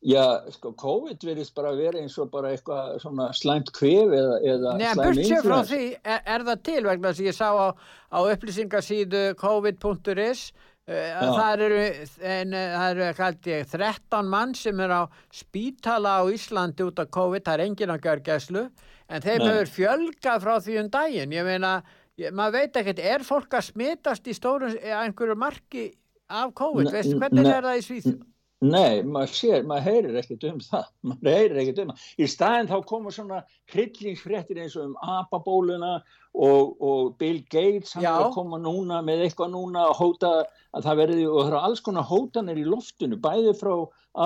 [0.00, 4.38] Já, sko, COVID verðist bara að vera eins og bara eitthvað svona slæmt kvef eða,
[4.48, 4.96] eða Nei, slæmt innflans.
[4.96, 7.68] Nei, burt sér frá því, er, er það til vegna sem ég sá á,
[8.08, 10.46] á upplýsingasíðu covid.is
[10.90, 11.80] það eru,
[12.26, 15.02] en, það eru kallt ég, 13 mann sem er á
[15.34, 18.64] spítala á Íslandi út af COVID, það er engin að gjör gæslu,
[19.10, 19.48] en þeim Nei.
[19.50, 21.74] hefur fjölgað frá því um daginn, ég meina,
[22.32, 25.90] maður veit ekkert, er fólk að smitast í stóru, einhverju marki
[26.30, 28.18] af COVID, veistu hvernig er það í Svíþjóð?
[28.60, 32.08] Nei, maður sér, maður heyrir ekkert um það, maður heyrir ekkert um það.
[32.20, 33.38] Í staðin þá koma svona
[33.72, 35.94] hryllingsfrettir eins og um apabóluna
[36.36, 40.34] og, og Bill Gates, hann er að koma núna með eitthvað núna að hóta
[40.76, 43.72] að það verði, og það eru alls konar hótanir í loftinu, bæði frá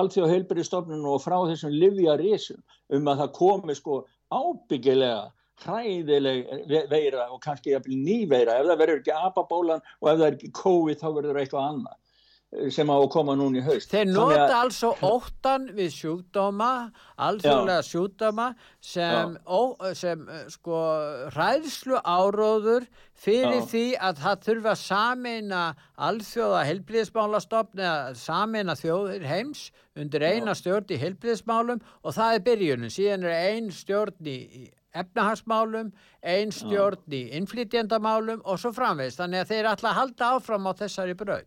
[0.01, 4.03] allþjóð heilbyrjastofnunum og frá þessum livja risum um að það komi sko
[4.35, 5.29] ábyggilega
[5.63, 10.33] hræðileg veira og kannski ný veira ef það verður ekki apabólan og ef það er
[10.35, 13.93] ekki COVID þá verður eitthvað annað eh, sem á að koma núna í haust.
[13.93, 14.55] Þeir nota að...
[14.59, 16.69] also óttan við sjúkdóma
[17.29, 18.49] alþjóðlega sjúkdóma
[18.83, 19.61] sem, ó,
[19.95, 20.83] sem eh, sko
[21.37, 23.67] hræðslu áróður fyrir Já.
[23.71, 25.65] því að það þurfa að sameina
[25.95, 30.59] alþjóða helbriðismálastofn eða sameina þjóðir heims undir eina Já.
[30.65, 34.41] stjórn í helbriðismálum og það er byrjunum, síðan er ein stjórn í
[35.01, 35.91] efnahagsmálum,
[36.35, 39.19] einstjórn í innflytjandamálum og svo framveist.
[39.21, 41.45] Þannig að þeir að halda áfram á þessari bröð.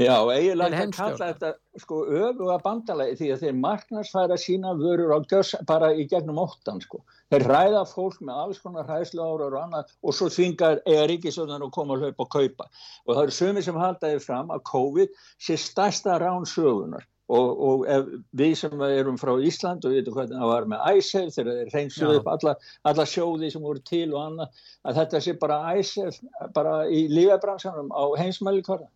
[0.00, 5.18] Já, eiginlega að kalla þetta sko öfuga bandalagi því að þeir marknarsfæra sína vörur á
[5.28, 7.02] görs bara í gegnum óttan sko.
[7.28, 11.66] Þeir ræða fólk með alls konar hræðslu ára og annað og svo þvingar eiga ríkisöðunar
[11.66, 12.68] að koma að hlaupa og kaupa.
[13.04, 17.04] Og það eru sömi sem haldaði fram að COVID sé stærsta rán sögunar
[17.38, 20.86] og, og ef við sem erum frá Ísland og við veitum hvað það var með
[20.92, 22.54] æsef þegar þeir reynsuðu upp alla,
[22.90, 26.22] alla sjóði sem voru til og annað að þetta sé bara æsef
[26.56, 28.90] bara í lífabransanum á heimsmæli hverja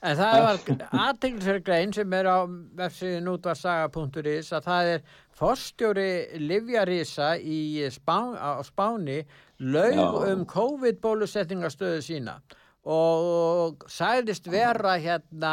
[0.00, 0.60] En það var
[1.08, 2.38] aðteglisverð grein sem er á
[2.78, 5.02] vefsiðin útvarsaga.is að það er
[5.36, 9.18] forstjóri Livjarisa í Spán, á Spáni
[9.58, 12.38] laug um COVID-bólusetningastöðu sína
[12.88, 15.52] og sæðist vera hérna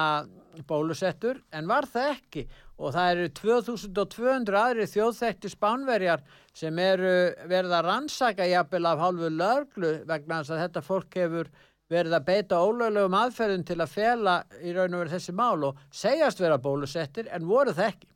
[0.63, 2.45] bólusettur en var það ekki
[2.77, 6.23] og það eru 2200 aðri þjóðþekti spánverjar
[6.55, 7.13] sem eru
[7.49, 11.51] verið að rannsaka jafnvel af hálfu löglu vegna þess að þetta fólk hefur
[11.91, 15.83] verið að beita ólöglegum aðferðin til að fela í raun og verið þessi mál og
[15.93, 18.09] segjast vera bólusettir en voru það ekki.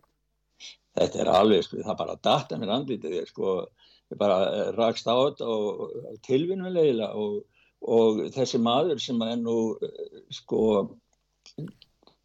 [0.99, 3.53] Þetta er alveg sko, það bara data mér andlítið sko,
[4.09, 4.39] ég bara
[4.75, 7.43] rakst á þetta og tilvinnulegila og,
[7.85, 9.59] og þessi maður sem er nú
[10.33, 10.63] sko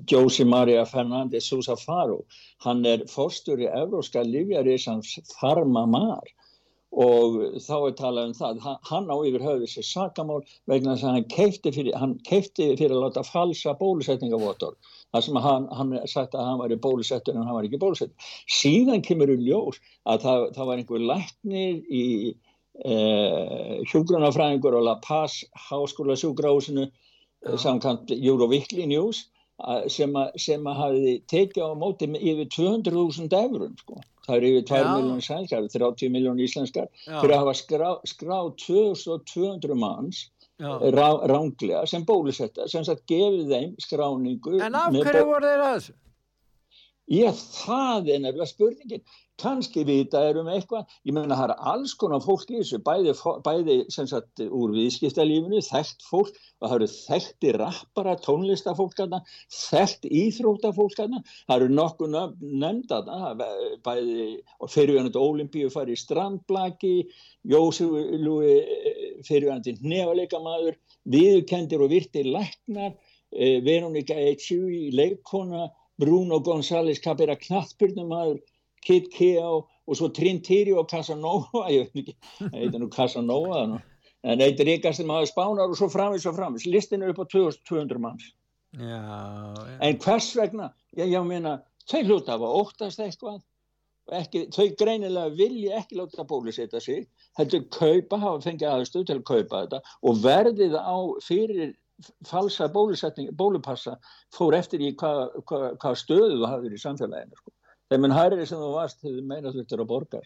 [0.03, 2.25] Josi Maria Fernández Sousa Faro
[2.65, 6.27] hann er fórstur í Evróska Lífjarísans Farmamar.
[6.95, 8.59] Og þá er talað um það.
[8.87, 12.95] Hann á yfir höfðu sér sakamál vegna þess að hann keipti fyrir, hann keipti fyrir
[12.95, 14.77] að láta falsa bólusetningavotor
[15.11, 18.31] þar sem hann, hann sagt að hann var í bólusettur en hann var ekki bólusettur.
[18.47, 22.05] Síðan kemur í ljós að það, það var einhver læknir í
[22.87, 26.87] eh, hjúgrunafræðingur og La Paz háskóla sjúgrásinu
[27.59, 29.27] samkvæmt Eurovikli News
[29.93, 34.01] sem að, sem að hafi tekið á móti yfir 200.000 eurum sko.
[34.27, 37.21] það eru yfir 2 miljónir sænskar 30 miljónir íslenskar Já.
[37.21, 40.25] fyrir að hafa skráð skrá 2200 manns
[40.59, 45.77] rá, ránglega sem bólusetta sem sagt gefið þeim skráningu En af hverju voru þeir að
[45.77, 45.95] þessu?
[47.13, 49.03] Ég, það er nefnilega spurningin.
[49.43, 50.87] Kanski vita er um eitthvað.
[51.09, 55.63] Ég meina það er alls konar fólk í þessu, bæði, bæði sem sagt úr viðskiptalífinu,
[55.67, 59.21] þekkt fólk og það eru þekkti rappara tónlistafólkarna,
[59.51, 61.25] þekkt íþróttafólkarna.
[61.49, 62.17] Það eru nokkuð
[62.63, 63.35] nefndaða,
[63.87, 64.29] bæði
[64.71, 66.95] fyrirvægandi olimpíu fari í strandblaki,
[67.51, 67.91] Jósef
[68.23, 68.55] Lúi
[69.27, 70.79] fyrirvægandi nefaleikamaður,
[71.11, 72.95] viðkendir og virtir læknar,
[73.35, 78.41] eh, Veronika Eitjú í leikona, Bruno González Capera knattbyrnumæður,
[78.85, 83.65] Kid Keo og svo Trintiri og Casanova, ég veit ekki, það heitir nú Casanova
[84.25, 88.01] en eitt ríkastir maður spánar og svo framins og framins, listin er upp á 2200
[88.01, 88.31] manns.
[88.75, 89.01] Já,
[89.55, 89.75] já.
[89.87, 91.59] En hvers vegna, ég, ég meina,
[91.91, 93.43] þau hluta að óttast eitthvað,
[94.19, 97.07] ekki, þau greinilega vilja ekki láta bólusetja sig,
[97.39, 101.75] heldur kaupa, hafa fengið aðstöð til að kaupa þetta og verðið á fyrir
[102.27, 103.99] falsa bólupassa
[104.35, 107.55] fór eftir í hvað hva, hva stöðu þú hafðir í samfélaginu sko.
[107.95, 110.23] Þeim en hærri sem þú varst hefur meinað þú eftir að borga.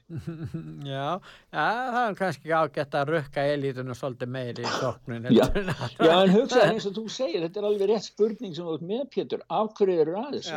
[0.89, 1.09] Já,
[1.55, 6.33] ja, það er kannski ágætt að rukka elitunum svolítið meiri í soknun já, já, en
[6.33, 9.45] hugsaði eins og þú segir þetta er alveg rétt spurning sem þú ert með Pétur.
[9.53, 10.51] Af hverju eru aðeins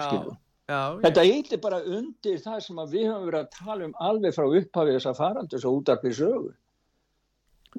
[0.71, 4.97] þetta íti bara undir það sem við höfum verið að tala um alveg frá upphafið
[4.97, 6.54] þess að farandus og útarpið sögur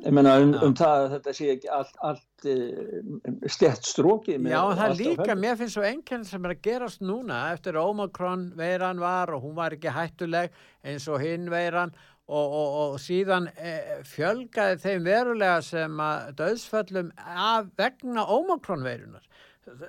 [0.01, 4.61] ég menna um, um það að þetta sé ekki allt, allt uh, stert strókið Já,
[4.79, 9.03] það er líka, mér finnst svo enkenn sem er að gerast núna eftir Omikron veiran
[9.03, 11.93] var og hún var ekki hættuleg eins og hinn veiran
[12.33, 13.75] og, og, og síðan e,
[14.09, 19.29] fjölgaði þeim verulega sem að döðsföllum af vegna Omikron veirunar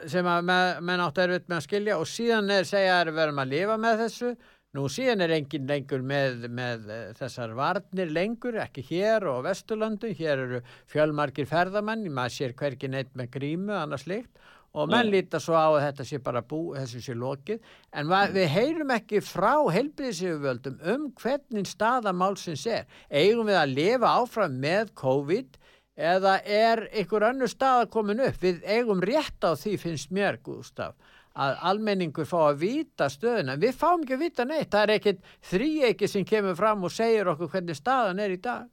[0.09, 0.49] sem að
[0.85, 3.77] menn átt erfitt með að skilja og síðan er segja að við verðum að lifa
[3.81, 4.33] með þessu
[4.73, 10.09] Nú síðan er engin lengur með, með eh, þessar varnir lengur, ekki hér og Vesturlandu,
[10.17, 14.33] hér eru fjölmarkir ferðamenn, maður sér hverki neitt með grímu, annars líkt
[14.73, 15.19] og menn Nei.
[15.19, 17.61] líta svo á að þetta sé bara bú, þessu sé lokið,
[17.93, 22.87] en við heyrum ekki frá heilbríðsífuvöldum um hvernig staðamálsins er.
[23.13, 25.59] Eigum við að lifa áfram með COVID
[25.93, 28.41] eða er einhver annu stað að komin upp?
[28.41, 30.97] Við eigum rétt á því finnst mér, Gustaf
[31.33, 33.57] að almenningur fá að vita stöðuna.
[33.61, 37.31] Við fáum ekki að vita neitt, það er ekkit þrýeiki sem kemur fram og segir
[37.33, 38.67] okkur hvernig staðan er í dag.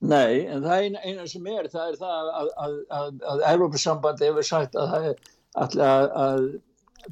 [0.00, 4.30] Nei, en það eina, eina sem er það er það að, að, að, að Európa-sambandi
[4.30, 5.22] hefur sagt að það er
[5.60, 6.48] alltaf að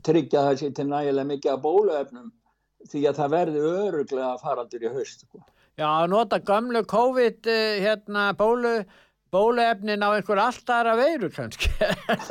[0.06, 2.30] tryggja það sér til nægilega mikið að bóluefnum
[2.88, 5.42] því að það verði öruglega farandur í haust sko.
[5.78, 8.72] Já, að nota gamlu COVID eh, hérna bólu
[9.34, 11.70] bóluefnin á einhver alltaf veiru kannski.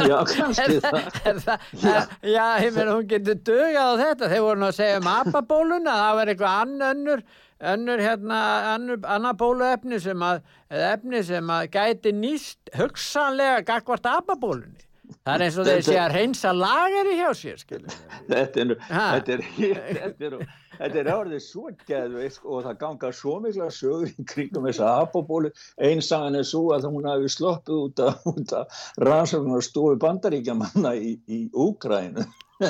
[0.10, 1.10] Já, kannski það,
[1.46, 4.32] það Já, já ég meina hún getur dögað á þetta.
[4.34, 8.40] Þeir voru nú að segja um apabóluna það var eitthvað annur önnur hérna,
[8.76, 15.44] annur, annar bóluefni sem að, efni sem að gæti nýst hugsanlega gagvart apabólunni Það er
[15.46, 18.00] eins og þeir sé að reynsa lagari hjá sér, skilur.
[18.30, 19.44] Þetta er, þetta er,
[19.98, 20.36] þetta er,
[20.78, 25.54] þetta er árið svo geðveikt og það ganga svo mikla sögur í kringum þessa apabólu.
[25.80, 28.28] Einsagan er svo að hún hafi sloppið út af,
[28.62, 32.28] af rannsóknar stofi bandaríkjamanna í, í Úkrænu.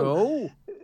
[0.00, 0.16] Jó.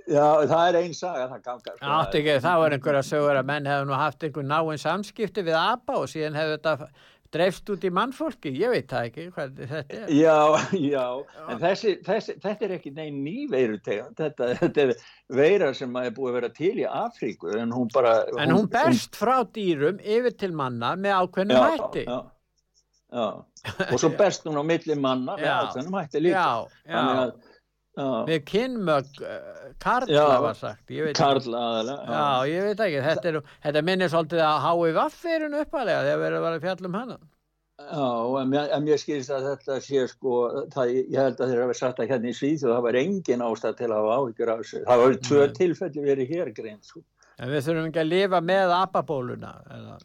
[0.06, 1.72] Já, það er einn saga, það ganga.
[1.96, 5.56] Átt ekki, það var einhverja sögur að menn hefðu nú haft einhver náinn samskipti við
[5.58, 6.90] apa og síðan hefðu þetta
[7.36, 10.12] dreifst út í mannfólki, ég veit það ekki hvað þetta er.
[10.16, 10.38] Já,
[10.80, 11.04] já,
[11.46, 14.94] en þessi, þessi, þetta er ekki neinn ný veirutegand, þetta, þetta er
[15.38, 18.16] veira sem er búið að vera til í Afríku, en hún bara...
[18.36, 22.06] En hún, hún berst frá dýrum yfir til manna með ákveðnum hætti.
[22.08, 22.18] Já,
[23.12, 23.28] já,
[23.90, 26.46] og svo berst hún á milli manna með ákveðnum hætti líka.
[26.46, 27.04] Já, já.
[27.06, 29.06] Að við kynmög
[29.82, 31.96] Karla var sagt Karla, já.
[32.08, 36.28] já, ég veit ekki þetta, er, þetta minnir svolítið að hái vaffirinu uppalega þegar við
[36.30, 37.18] erum að fjalla um hana
[37.76, 40.36] Já, en en mér skilst að þetta sé sko,
[40.72, 43.44] það, ég held að þeir hafa sagt að hérna í Svíð og það var engin
[43.44, 47.02] ástæð til að hafa áhyggjur af þessu, það var tvö tilfelli verið hér grein sko.
[47.36, 49.98] En við þurfum ekki að lifa með apabóluna eða?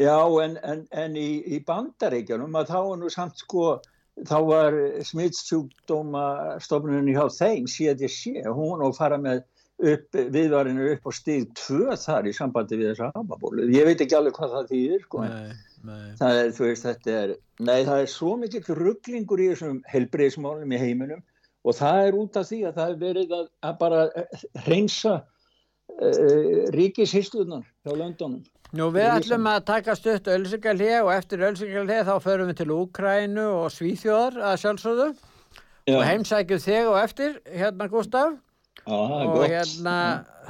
[0.00, 3.68] Já, en, en, en í, í bandaríkjanum að þá er nú samt sko
[4.26, 4.74] þá var
[5.06, 9.42] smittsjúkdómastofnunni hjá þeim CDC, hún og fara með
[9.78, 14.16] upp, viðvarinu upp á stíð 2 þar í sambandi við þessa hafabólu ég veit ekki
[14.18, 15.18] alveg hvað það þýðir sko.
[15.22, 15.50] nei,
[15.86, 16.08] nei.
[16.18, 20.74] það er, þú veist, þetta er nei, það er svo mikið rugglingur í þessum helbreyðismálum
[20.74, 21.22] í heiminum
[21.62, 24.00] og það er út af því að það er verið að, að bara
[24.66, 28.42] hreinsa uh, ríkishýstuðnar hjá löndunum
[28.76, 33.46] Nú við ætlum að taka stutt ölsingarlið og eftir ölsingarlið þá förum við til Úkrænu
[33.62, 35.06] og Svíþjóðar að sjálfsögðu
[35.88, 35.94] já.
[35.94, 39.46] og heimsækjum þig og eftir hérna Gustaf já, og gott.
[39.48, 39.96] hérna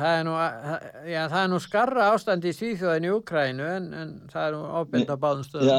[0.01, 0.35] það er, nú,
[1.13, 4.65] já, það er nú skarra ástand í Svíþjóðin í Úkrænu en, en það er nú
[4.81, 5.79] ábyrgd á báðum stöðum Já,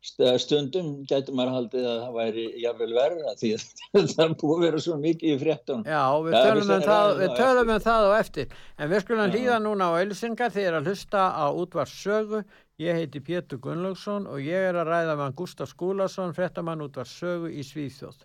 [0.00, 4.80] stundum getur maður haldið að það væri jafnvel verða því að það búið að vera
[4.86, 5.84] svo mikið í fréttunum.
[5.84, 8.56] Já, við Ja, tölum, um það, við tölum um það á eftir.
[8.78, 12.42] En við skulum hlýða núna á Elsingar þegar að hlusta á útvars sögu.
[12.80, 17.12] Ég heiti Pétur Gunnlaugsson og ég er að ræða með hann Gustaf Skúlason, fréttamann útvars
[17.12, 18.24] sögu í Svíþjóð.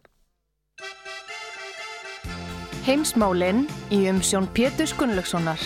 [2.85, 5.59] Heimsmálinn í umsjón Pétur Gunnlaugssonar.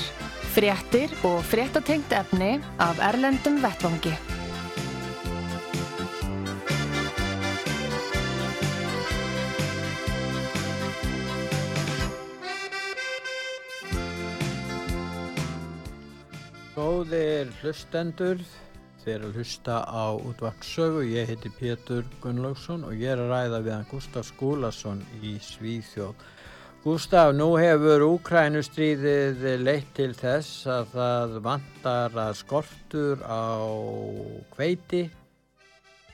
[0.56, 4.18] Fréttir og fréttatengt efni af Erlendum Vettvangi.
[17.00, 18.42] Góðir hlustendur,
[19.00, 21.06] þeir eru að hlusta á útvarpsögu.
[21.08, 26.26] Ég heiti Pétur Gunnlaugsson og ég er að ræða við hann Gustaf Skúlason í Svíþjóð.
[26.84, 33.48] Gustaf, nú hefur Úkrænustríðið leitt til þess að það vantar að skortur á
[34.58, 35.06] kveiti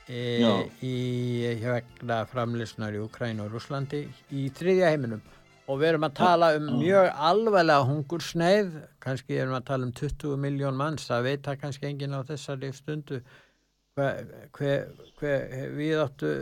[0.06, 0.22] e,
[0.86, 0.96] í
[1.66, 5.26] vegna framlýsnar í Úkræn og Rúslandi í þriðja heiminum.
[5.66, 8.68] Og við erum að tala um mjög alvarlega hungursneið,
[9.02, 12.20] kannski erum við að tala um 20 miljón manns, það veit það kannski enginn á
[12.28, 13.20] þessari stundu
[13.96, 14.84] hver, hver,
[15.18, 16.34] hver við áttu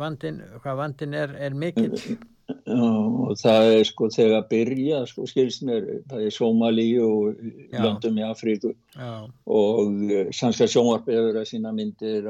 [0.00, 2.18] vandin, hvað vandin er, er mikill.
[2.46, 7.40] Og það er sko þegar að byrja, sko skilst mér, það er Sómalí og
[7.72, 7.80] Já.
[7.82, 12.28] löndum í Afríku Já, og eh, sannska sjónvarpi hefur að sína myndir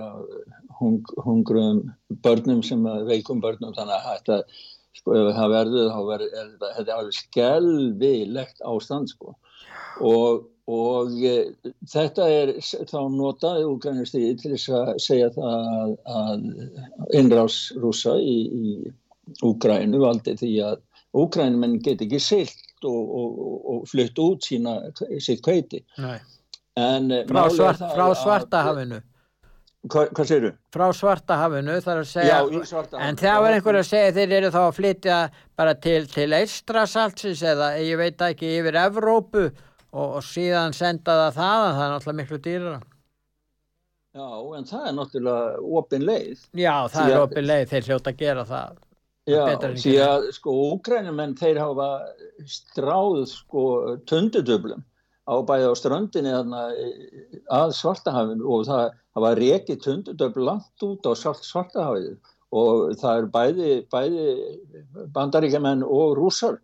[0.81, 1.83] hung, hungrum
[2.25, 4.41] börnum sem að veikum börnum þannig að þetta,
[4.99, 9.35] sko ef það verður þá verður er þetta, þetta er alveg skelvilegt ástand sko.
[10.05, 11.35] Og, og e,
[11.93, 12.53] þetta er
[12.91, 18.95] þá notað úgrænustíði til þess að segja það að, að innrás rúsa í, í
[19.43, 20.83] Úgrænu valdi því að
[21.17, 23.39] Úgrænumenn get ekki silt og, og,
[23.73, 24.77] og, flutt út sína,
[25.23, 26.19] sitt kveiti nei.
[26.77, 28.99] En, eh, Frá, svart, frá að-
[29.87, 29.93] svartahafinu.
[29.93, 30.51] Hvað, hvað segirðu?
[30.75, 34.61] Frá svartahafinu þarf að segja, Já, en það var einhver að segja þeir eru þá
[34.63, 35.19] að flytja
[35.57, 41.39] bara til, til Eistrasaltsins eða ég veit ekki yfir Evrópu og, og síðan senda það
[41.41, 42.81] þaðan, það er náttúrulega miklu dýrara.
[44.17, 46.43] Já, en það er náttúrulega opin leið.
[46.57, 48.83] Já, það er opið leið, þeir hljóta að gera það.
[49.27, 51.89] Já, því að sko úgrænumenn þeir hafa
[52.47, 53.65] stráð sko
[54.07, 54.85] tundudöflum
[55.27, 58.85] á bæði á ströndinni þarna eh, að Svartahafinu og það
[59.19, 62.17] hafa rekið tundudöfl langt út á svart, Svartahafið
[62.57, 64.27] og það er bæði, bæði
[65.15, 66.61] bandaríkjaman og rússar.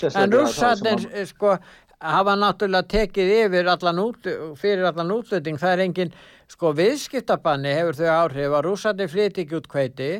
[0.00, 1.52] En það sem rússarnir, að- sko,
[2.00, 4.26] hafa náttúrulega tekið yfir allan út,
[4.60, 6.12] fyrir allan útlutning, það er engin,
[6.52, 10.10] sko, viðskiptabanni hefur þau áhrif að rússarnir flyt ekki út kveiti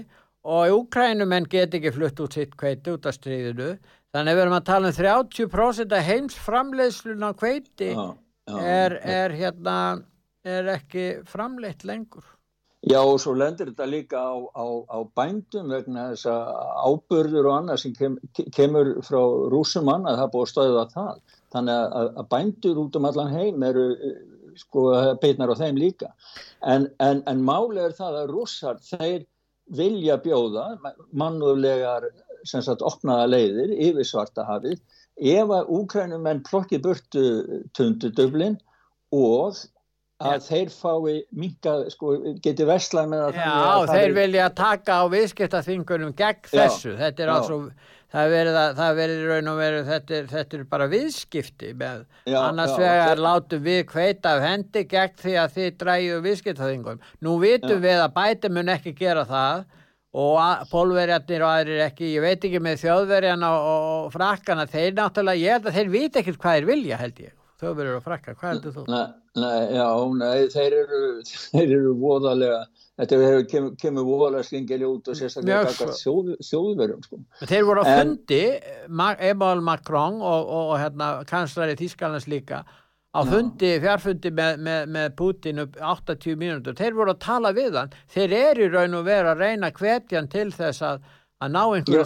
[0.47, 3.77] og úkrænumenn get ekki flutt út sitt kveiti út af stríðinu,
[4.16, 8.07] þannig að við erum að tala um 30% af heims framleiðslun á kveiti Já,
[8.48, 8.57] já.
[8.57, 9.76] er, er hérna,
[10.46, 12.24] er ekki framleitt lengur.
[12.87, 16.50] Já og svo lendir þetta líka á, á, á bændum vegna þess að
[16.87, 18.18] ábörður og annað sem kem,
[18.55, 19.18] kemur frá
[19.50, 21.22] rúsum annað, það búið að stöða það.
[21.57, 24.20] Þannig að, að bændur út um allan heim eru eh,
[24.61, 24.85] sko
[25.22, 26.12] beitnar á þeim líka.
[26.62, 29.26] En, en, en máli er það að rússar þeir
[29.74, 30.68] vilja bjóða
[31.11, 32.07] mannúðlegar
[32.47, 34.79] sem sagt opnaða leiðir yfir svartahafið
[35.37, 37.25] ef að úkrænumenn plokki burtu
[37.77, 38.59] tundudöflin
[39.15, 39.57] og
[40.25, 44.95] að þeir fái minka, sko, geti verslað með þannig Já, að þeir verði- vilja taka
[44.97, 46.95] á viðskiptaþingunum gegn Já, þessu.
[46.97, 47.35] Þetta er já.
[47.35, 47.59] altså,
[48.15, 50.87] það er verið, að, það er verið raun og verið, þetta er, þetta er bara
[50.95, 52.01] viðskipti með,
[52.33, 56.21] Já, annars já, vegar þeir- látum við kveita af hendi gegn því að þið dræju
[56.31, 57.05] viðskiptaþingunum.
[57.21, 59.65] Nú vitum við að bæti mun ekki gera það
[60.16, 65.57] og pólverjarnir og aðrir ekki, ég veit ekki með þjóðverjana og, frakkana, þeir náttúrulega, ég
[65.57, 67.35] held að þeir vita ekkert hvað þeir vilja held ég.
[67.61, 68.83] Þjóðverjar og frakkar, hvað heldur þú?
[68.92, 69.05] Nei,
[69.40, 69.87] nei, já,
[70.20, 71.02] nei, þeir eru,
[71.52, 72.59] þeir eru voðalega,
[73.00, 77.20] þetta hefur kemur, kemur voðalega skengeli út og sérstaklega Mjög gagvart þjóð, þjóðverjum, sko.
[77.44, 78.42] Þeir voru á fundi,
[78.88, 82.64] Emmanuel Macron og, og, og hérna, kanslari Þískalans líka,
[83.16, 86.76] á fundi, fjárfundi með, með, með Putin upp 80 mínútur.
[86.79, 87.94] Þeir voru að tala við hann.
[88.12, 91.05] Þeir eru í raun og veru að reyna hvetjan til þess að,
[91.40, 92.05] að ná einhverju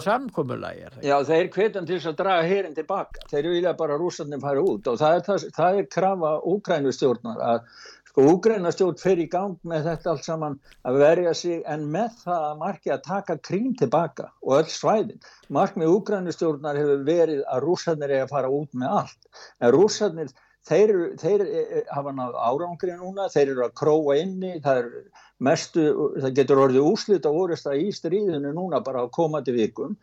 [0.71, 1.07] er ekki?
[1.07, 3.25] Já, þeir hvetan til þess að draga herin tilbaka.
[3.31, 7.43] Þeir vilja bara að rússarnir fara út og það er, það, það er krafa úkrænustjórnar
[7.47, 7.65] að
[8.11, 12.47] sko úkrænustjórn fer í gang með þetta allt saman að verja sig en með það
[12.49, 15.21] að marki að taka krím tilbaka og öll svæðin.
[15.47, 19.29] Markmið úkrænustjórnar hefur verið að rússarnir er að fara út með allt.
[19.63, 20.33] En rússarnir
[20.69, 25.85] Þeir, þeir eh, hafa náð árangri núna, þeir eru að króa inni, það, er mestu,
[26.21, 29.95] það getur orðið úslit á orðista í stríðinu núna bara á komandi vikum,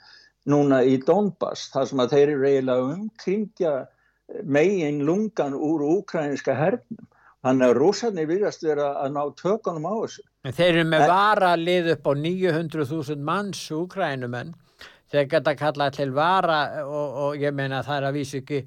[0.50, 3.76] núna í Donbass, þar sem að þeir eru eiginlega að umkringja
[4.44, 7.06] megin lungan úr úkrænska hernum.
[7.46, 10.24] Þannig að rússarnir virðast vera að ná tökunum á þessu.
[10.42, 14.50] En þeir eru með vara lið upp á 900.000 manns úkrænumenn.
[15.08, 18.58] Þeir geta kallað til vara og, og ég meina það er að vísu ekki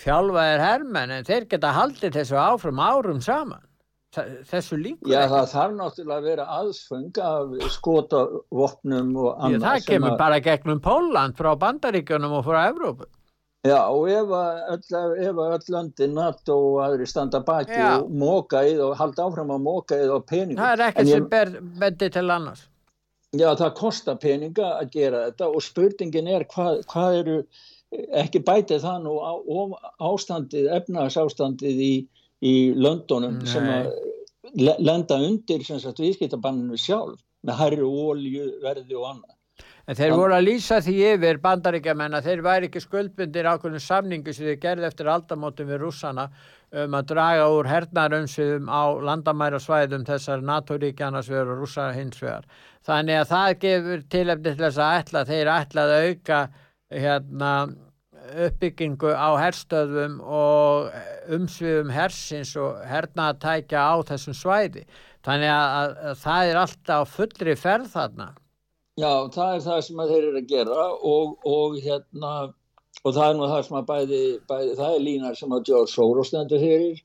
[0.00, 3.62] fjálfaðir hermenn en þeir geta haldið þessu áfram árum saman.
[4.10, 9.54] Þessu líkur Já, það þarf náttúrulega að vera aðsfeng af skotavopnum og annað.
[9.54, 10.18] Já, það kemur að...
[10.24, 13.06] bara gegnum Póland frá Bandaríkjunum og frá Evrópu.
[13.60, 17.98] Já, og ef öll, öll landi NATO og aðri standa baki Já.
[18.00, 20.62] og móka í og halda áfram að móka í og peningum.
[20.62, 21.50] Það er ekkert sem ber
[21.82, 22.62] bendi til annars.
[23.36, 27.36] Já, það kostar peninga að gera þetta og spurningin er hvað, hvað eru,
[27.90, 29.32] ekki bætið það nú á,
[30.10, 31.94] ástandið, efnagsástandið í,
[32.40, 33.50] í löndunum Nei.
[33.50, 33.90] sem að
[34.78, 39.36] lenda undir viðskiptabanninu sjálf með hærri ólju, verði og annað.
[39.90, 44.34] En þeir voru að lýsa því yfir bandaríkjaman að þeir væri ekki skuldbundir ákveðinu samningu
[44.36, 46.28] sem þeir gerði eftir aldamótum við rússana
[46.70, 52.46] um að draga úr hernarumsviðum á landamærasvæðum þessar NATO-ríkjana sem eru rússa hins vegar.
[52.86, 56.40] Þannig að það gefur tilefni til þess að ætla, þeir ætla að auka
[56.90, 57.52] hérna,
[58.46, 60.90] uppbyggingu á herstöðum og
[61.32, 64.84] umsviðum hersins og herna að tækja á þessum svæði.
[65.26, 68.30] Þannig að, að, að það er alltaf fullri ferð þarna.
[69.00, 72.32] Já, það er það sem þeir eru að gera og, og hérna
[73.04, 75.92] og það er nú það sem að bæði, bæði það er línar sem að George
[75.92, 76.98] Soros stendur fyrir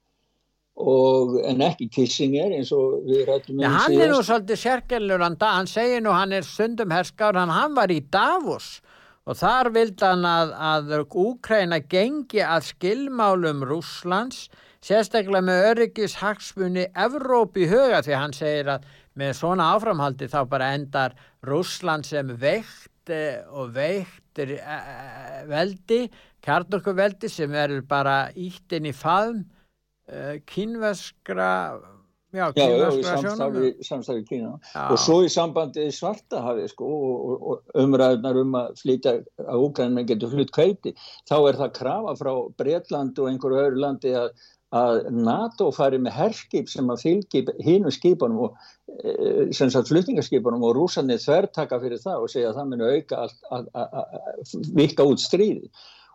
[0.76, 5.24] og en ekki Kissinger eins og við rættum um ja, hann er nú svolítið sérkjörlur
[5.24, 8.82] hann, hann segir nú hann er sundum herskár hann, hann var í Davos
[9.26, 10.94] og þar vild hann að, að
[11.26, 14.46] Úkræna gengi að skilmálum Rúslands
[14.86, 18.86] sérstaklega með öryggis hagsmunni Evrópi huga því hann segir að
[19.18, 21.16] með svona áframhaldi þá bara endar
[21.48, 26.02] Rúsland sem veikt eh, og veiktir eh, eh, veldi,
[26.46, 29.46] kjarnorkuveldi sem er bara ítt inn í faðum
[30.46, 31.48] kynveskra
[32.36, 34.56] Já, í samstarfi, samstarfi Kína.
[34.74, 34.88] Já.
[34.92, 39.16] og svo í sambandi svarta hafi sko og, og, umræðunar um að flytja
[39.46, 40.96] að Úkrænum getur flytt kveiti,
[41.30, 44.30] þá er það krafa frá Breitland og einhverju öðru landi að
[44.76, 48.56] að NATO fari með herskip sem að fylgi hínu skipunum og
[48.90, 53.22] e, sem sagt flutningarskipunum og rúsanir þvertaka fyrir það og segja að það muni auka
[53.26, 55.70] allt að vika út stríði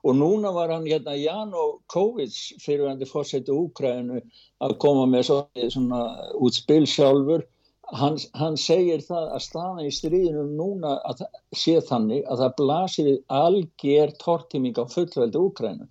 [0.04, 4.20] og núna var hann hérna Jano Kovic fyrirvændi fórsættu Úkrænu
[4.64, 6.02] að koma með svona,
[6.40, 7.44] útspil sjálfur.
[7.90, 11.24] Hann, hann segir það að staðan í stríðinum núna að
[11.58, 13.08] sé þannig að það blasir
[13.40, 15.88] algjör tortiming á fullveldu Úkrænu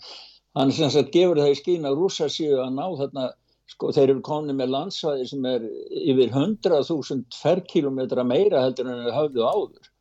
[0.58, 3.28] hann sem sagt gefur það í skín að rúsa séu að ná þarna
[3.70, 5.66] sko þeir eru komni með landsvæði sem er
[6.02, 9.92] yfir 100.000 ferrkilometra meira heldur en það hafðu áður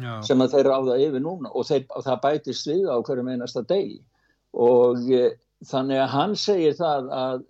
[0.00, 0.12] Já.
[0.24, 3.64] sem að þeir ráða yfir núna og, þeir, og það bætist við á hverju meinasta
[3.68, 3.98] degi.
[4.52, 5.24] Og e,
[5.68, 7.42] þannig að hann segir það að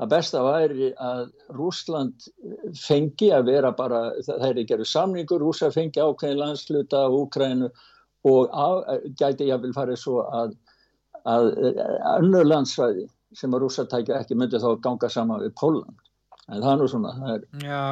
[0.00, 1.22] það besta væri að
[1.58, 2.30] Rúsland
[2.80, 7.68] fengi að vera bara, það er ekki að samningur, Rúsa fengi ákveðin landsluta af Úkrænu
[8.30, 8.68] og á,
[9.16, 10.56] gæti ég að vil fara svo að
[11.28, 11.50] að
[12.16, 15.98] önnur landsvæði sem að rússatækja ekki myndi þá ganga saman við Póland
[16.48, 17.44] en það er nú svona það er...
[17.64, 17.86] Já,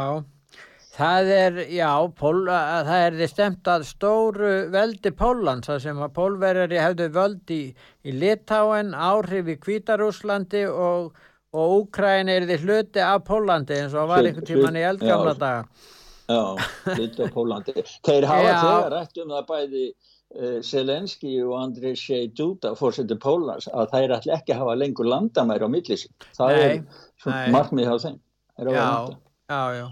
[0.99, 6.15] það er já, Pól, það er þið stemt að stóru veldi Pólans það sem að
[6.17, 7.69] pólverjari hefðu völdi í,
[8.09, 11.15] í Litáen, áhrif í Kvítarúslandi og,
[11.55, 15.87] og Úkræn er þið hluti af Pólandi eins og var einhvern tíman í eldgamla daga.
[16.29, 16.43] Já,
[16.91, 19.85] hluti af Pólandi Þeir hafa þegar rætt um það bæði
[20.67, 25.09] Selenski eh, og Andrei Shea Duda fórsettur Pólans að þær ætla ekki að hafa lengur
[25.09, 26.83] landamæri á millisín það nei,
[27.33, 28.21] er markmið á þeim
[28.59, 28.91] já,
[29.49, 29.87] já, já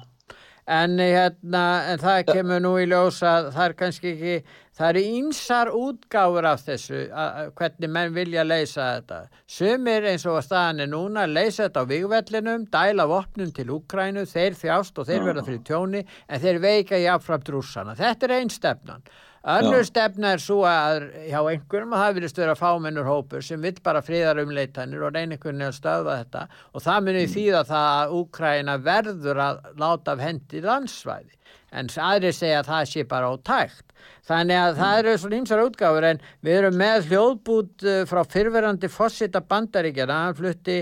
[0.67, 4.37] en, hérna, en það kemur nú í ljós að það er kannski ekki
[4.77, 9.21] það eru ímsar útgáfur af þessu að, hvernig menn vilja leysa þetta.
[9.47, 14.27] Sumir eins og að staðan er núna leysa þetta á vigvellinum, dæla vopnum til Úkrænu,
[14.29, 17.97] þeir þjást og þeir verða fyrir tjóni en þeir veika í afframt rússana.
[17.97, 19.07] Þetta er einn stefnan
[19.47, 23.77] Önnur stefna er svo að hjá einhverjum að það vilist vera fámennur hópur sem vill
[23.85, 26.43] bara fríðar um leitanir og reynir veginn að stöða þetta.
[26.75, 27.35] Og það munir mm.
[27.37, 31.37] þýða það að Úkræna verður að láta af hendi landsvæði
[31.77, 33.87] en aðri segja að það sé bara ótækt.
[34.27, 38.91] Þannig að það eru svona einsar útgáfur en við erum með hljóðbút uh, frá fyrverandi
[38.91, 40.77] fósita bandaríkjana, hann flutti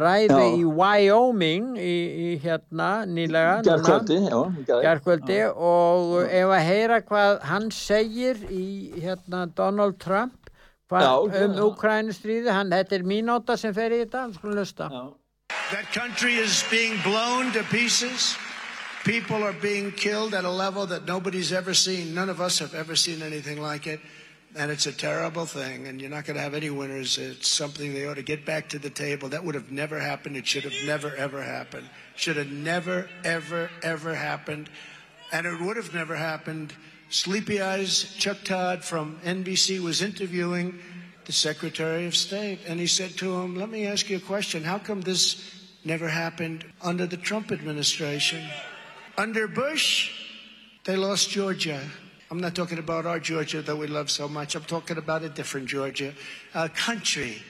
[0.00, 0.54] ræði já.
[0.56, 7.68] í Wyoming í, í hérna nýlega Gerkvöldi, já Gerkvöldi og ef að heyra hvað hann
[7.74, 8.66] segir í
[9.02, 10.50] hérna Donald Trump
[10.88, 14.90] hvað, já, um Ukrænustríði, hann, þetta er mínóta sem fer í þetta, hann skulle lusta
[15.70, 18.36] That country is being blown to pieces
[19.06, 22.12] People are being killed at a level that nobody's ever seen.
[22.12, 24.00] None of us have ever seen anything like it.
[24.56, 27.16] and it's a terrible thing, and you're not going to have any winners.
[27.16, 29.28] It's something they ought to get back to the table.
[29.28, 30.36] That would have never happened.
[30.36, 31.88] It should have never, ever happened.
[32.16, 34.68] Should have never, ever, ever happened.
[35.30, 36.74] And it would have never happened.
[37.08, 40.80] Sleepy Eyes Chuck Todd from NBC was interviewing
[41.26, 44.64] the Secretary of State, and he said to him, Let me ask you a question.
[44.64, 45.40] How come this
[45.84, 48.42] never happened under the Trump administration?
[49.18, 50.12] Under Bush,
[50.84, 51.80] they lost Georgia.
[52.30, 54.54] I'm not talking about our Georgia that we love so much.
[54.54, 56.12] I'm talking about a different Georgia,
[56.54, 57.42] a country.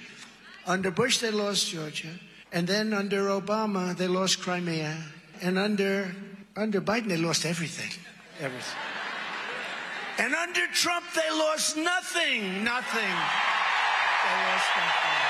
[0.66, 2.12] Under Bush, they lost Georgia.
[2.52, 4.96] And then under Obama, they lost Crimea.
[5.42, 6.14] And under,
[6.54, 7.90] under Biden, they lost everything.
[8.40, 8.78] Everything.
[10.18, 12.64] And under Trump, they lost nothing.
[12.64, 13.16] Nothing.
[14.24, 15.25] They lost nothing.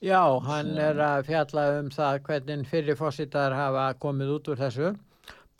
[0.00, 4.94] Já, hann er að fjalla um það hvernig fyrirfossitar hafa komið út úr þessu.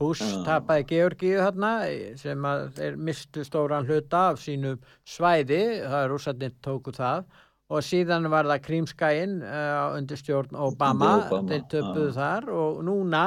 [0.00, 0.38] Bush Já.
[0.46, 1.72] tapaði Georgíu þarna
[2.16, 2.46] sem
[2.78, 7.26] þeir mistu stóran hluta af sínum svæði, það er rússarnir tóku það
[7.70, 13.24] og síðan var það Krímskæin uh, undir stjórn Obama, Obama, þeir töpuðu þar og núna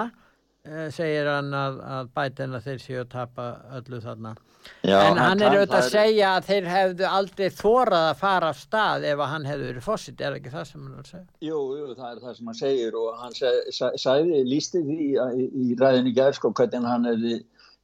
[0.96, 2.10] segir hann að, að
[2.56, 3.48] að þeir séu að tapa
[3.80, 4.36] öllu þarna.
[4.84, 8.60] Já, en hann er auðvitað að segja að þeir hefðu aldrei þórað að fara af
[8.62, 11.26] stað ef að hann hefðu verið fósitt, er ekki það sem hann er að segja?
[11.44, 15.10] Jú, jú, það er það sem hann segir og hann seg, seg, sagði, lísti því
[15.10, 17.36] í, í ræðinu gær sko hvernig hann hefði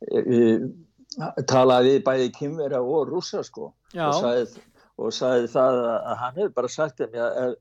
[0.08, 4.08] e, e, talaði við bæði kymvera og rússa sko Já.
[4.08, 4.64] og sagði,
[5.00, 7.58] og sagði það að að hann hefði bara sagt þeim að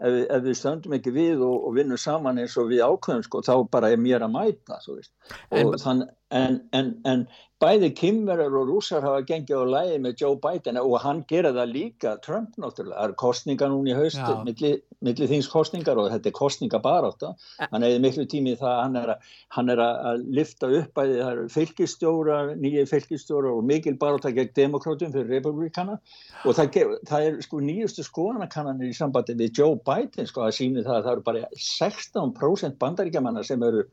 [0.00, 3.42] ef, ef, við- stöndum ekki við og, og vinnum saman eins og við ákveðum sko
[3.46, 4.80] þá bara er mér að mæta
[5.50, 7.26] En- þann, en, en, en
[7.60, 11.74] bæði kymverar og rússar hafa gengið á lægi með Joe Biden og hann gera það
[11.74, 14.30] líka Trump náttúrulega, það eru kostningar núna í haust Já.
[14.46, 14.70] milli,
[15.04, 19.12] milli þings kostningar og þetta er kostningabarátta hann hefði miklu tími það að hann er
[19.14, 24.32] að, hann er að lifta upp bæði það eru fylgistjóra, nýju fylgistjóra og mikil barátta
[24.36, 25.98] gegn demokrátum fyrir republikana
[26.44, 30.86] og það, það er sko nýjustu skoðanakannanir í sambandi við Joe Biden sko að síni
[30.86, 33.84] það að það eru bara 16% bandaríkjamanna sem eru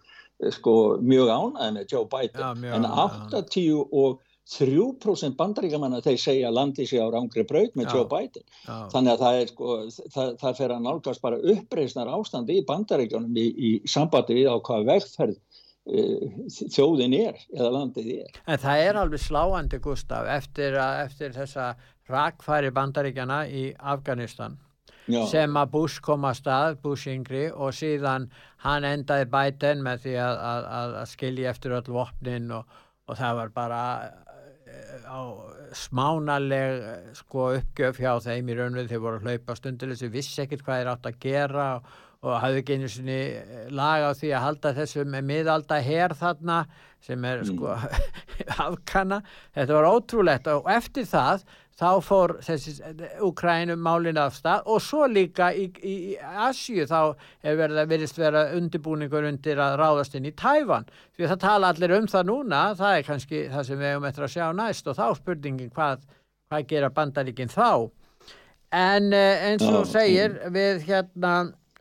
[0.53, 2.63] sko mjög ánæði með Joe Biden.
[2.63, 4.17] Já, en ánægðir,
[4.47, 7.93] 83% bandaríkjamanna þeir segja landi sig á rángri braut með Já.
[7.95, 8.45] Joe Biden.
[8.93, 9.77] Þannig að það er sko
[10.13, 14.55] það, það fer að nálgast bara uppreisnar ástandi í bandaríkjónum í, í sambandi við á
[14.61, 16.38] hvaða vegferð uh,
[16.77, 18.39] þjóðin er eða landið er.
[18.45, 21.73] En það er alveg sláandi, Gustaf, eftir, að, eftir þessa
[22.07, 24.55] rakfæri bandaríkjana í Afganistan
[25.08, 25.22] Já.
[25.32, 28.28] sem að Bush kom að stað, Bush yngri og síðan
[28.66, 30.66] hann endaði Biden með því að, að,
[31.01, 33.84] að, skilja eftir öll vopnin og, og það var bara
[34.68, 35.20] eh, á
[35.78, 40.43] smánaleg eh, sko uppgjöf hjá þeim í raunveg þeir voru að hlaupa stundilis við vissi
[40.43, 41.95] ekkert hvað þeir átt að gera og,
[42.28, 43.22] og hafði ekki einu sinni
[43.78, 46.60] lag á því að halda þessu með miðalda her þarna
[47.08, 47.78] sem er sko
[48.68, 49.22] afkanna,
[49.55, 51.45] þetta var ótrúlegt og eftir það
[51.78, 52.73] þá fór þessi
[53.25, 57.01] Ukrænum málinu af stað og svo líka í, í, í Asju þá
[57.45, 61.95] er verist vera undirbúningur undir að ráðast inn í Tævan því að það tala allir
[61.99, 64.97] um það núna það er kannski það sem við hefum eftir að sjá næst og
[64.97, 66.03] þá spurningin hvað,
[66.49, 67.69] hvað gera bandaríkin þá?
[68.75, 71.36] En eh, eins og segir við hérna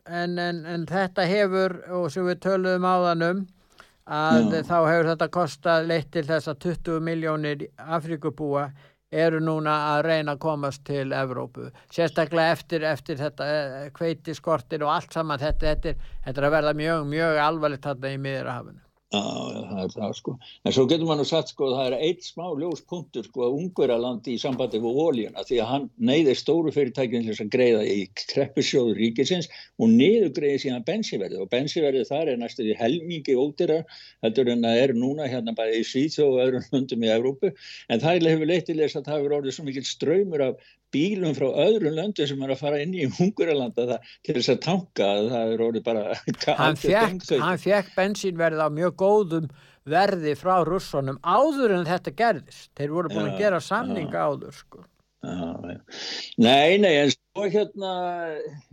[0.07, 3.45] en, en, en þetta hefur og sem við töluðum áðanum
[4.07, 4.61] að Já.
[4.69, 8.69] þá hefur þetta kostað leitt til þess að 20 miljónir Afrikubúa
[9.11, 13.45] eru núna að reyna að komast til Evrópu, sérstaklega eftir, eftir þetta
[13.95, 18.11] kveiti skortin og allt saman þetta, þetta, þetta er að verða mjög, mjög alvarlegt þarna
[18.11, 18.86] í miðurhafinu.
[19.07, 20.33] Það er það sko.
[20.67, 24.33] En svo getur maður sagt sko að það er eitt smá ljóspunktur sko að Ungverjalandi
[24.35, 28.99] í sambandi við ólíuna því að hann neyði stóru fyrirtækjum þess að greiða í kreppusjóður
[28.99, 29.47] ríkisins
[29.79, 33.79] og niður greiði síðan bensinverði og bensinverði þar er næstu því helmingi ódýra
[34.25, 37.53] heldur en það er núna hérna bara í Svíþjóð og öðrum löndum í Evrópu
[37.87, 41.35] en það hefur leitt til þess að það hefur orðið svo mikil ströymur af bílum
[41.37, 45.55] frá öðrum löndum sem er að fara inn í Ungverjalanda til þess að tanka það
[45.55, 46.03] er orðið bara
[46.61, 49.49] Hann fekk, hann fekk bensínverð á mjög góðum
[49.87, 52.69] verði frá russunum áður en þetta gerðist.
[52.77, 54.83] Þeir voru búin að Já, gera samninga áður sko.
[54.83, 55.77] Já.
[56.37, 57.93] Nei, nei, en svo hérna,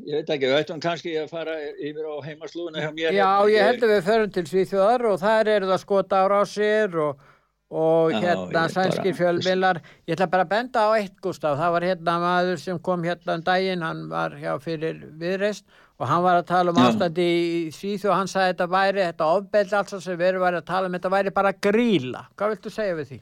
[0.05, 3.17] ég veit ekki, við ættum kannski að fara yfir á heimaslúðuna hjá mér.
[3.17, 6.45] Já, ég held að við förum til Svíþjóðar og þar eru það skota ára á
[6.47, 7.25] sér og,
[7.71, 9.81] og hérna sænskir fjölmiðlar.
[10.07, 11.57] Ég ætla bara að benda á eitt, Gustaf.
[11.59, 15.65] Það var hérna maður sem kom hérna um daginn, hann var hjá fyrir viðreist
[15.99, 19.31] og hann var að tala um ástandi í Svíþjóð og hann sagði þetta væri, þetta
[19.39, 22.27] ofbeldi alls sem erum að tala um, þetta væri bara gríla.
[22.35, 23.21] Hvað viltu segja við því?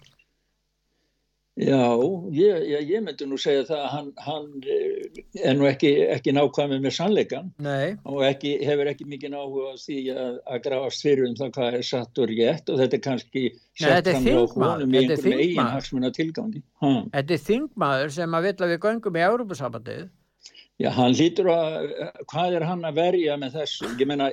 [1.61, 2.00] Já,
[2.32, 6.32] ég, ég, ég myndi nú segja það að hann, hann eh, er nú ekki, ekki
[6.32, 7.92] nákvæmið með sannleikan Nei.
[8.09, 11.84] og ekki, hefur ekki mikið náhuga því að, að grafast fyrir um það hvað er
[11.90, 13.44] satt og rétt og þetta er kannski
[13.76, 16.64] sett fram á honum í einhverjum eigin hagsmuna tilgangi.
[16.80, 16.94] Ha.
[17.18, 20.09] Þetta er þingmaður sem að vilja við göngum í Európa-sambandið.
[20.83, 21.93] Já, hann lítur að,
[22.33, 23.91] hvað er hann að verja með þessu?
[24.01, 24.33] Ég menna,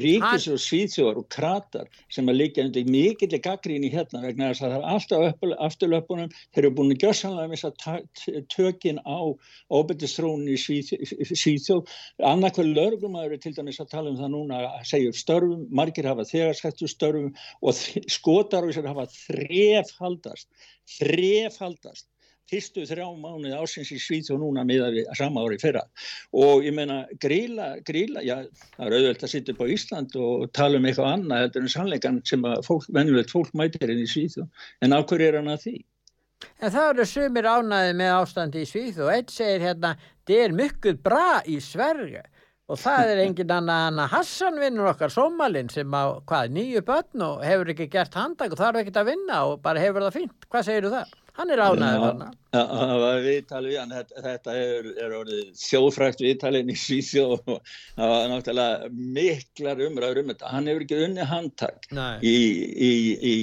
[0.00, 4.74] ríkis og svíðsjóðar og kratar sem að líka undir mikill gaggríni hérna vegna þess að
[4.74, 7.70] það er alltaf afturlöpunum, þeir eru búin að gjössanlega missa
[8.52, 9.18] tökin á
[9.78, 11.94] óbyrdistrúnin í Svíðsjóð
[12.32, 16.10] annarkvæð lögumæður er til dæmis að tala um það núna að segja upp störfum, margir
[16.10, 20.50] hafa þegarskættu störfum og skotar og þessar hafa þrefhaldast
[20.98, 22.10] þrefhaldast
[22.50, 25.84] fyrstu þrjá mánuði ásins í Svíð og núna miða við sama ári fyrra
[26.36, 28.36] og ég meina gríla, gríla, já
[28.76, 31.74] það er auðvöld að sitja upp á Ísland og tala um eitthvað annað heldur en
[31.76, 35.54] sannleikan sem að fólk, venjulegt fólk mætir inn í Svíð en á hverju er hann
[35.54, 35.76] að því?
[36.60, 39.94] En það eru sumir ánaði með ástandi í Svíð og eitt segir hérna,
[40.26, 42.24] það er mykkuð bra í Sverige
[42.70, 47.24] og það er engin annan að Hassan vinnur okkar Somalinn sem á hvað, nýju börn
[47.26, 50.46] og hefur ekki gert handag og þarf ekki að vinna og bara hefur það fínt.
[50.46, 51.16] Hvað segir þú það?
[51.38, 52.36] Hann er ánæður hann.
[52.50, 58.12] Það var viðtalið við hann, þetta, er, er orðið þjóðfrækt viðtalið í Svíþjóð og það
[58.12, 60.52] var náttúrulega miklar umræður um þetta.
[60.54, 61.88] Hann hefur ekki unni handtak
[62.26, 62.36] í,
[62.90, 62.92] í,
[63.32, 63.36] í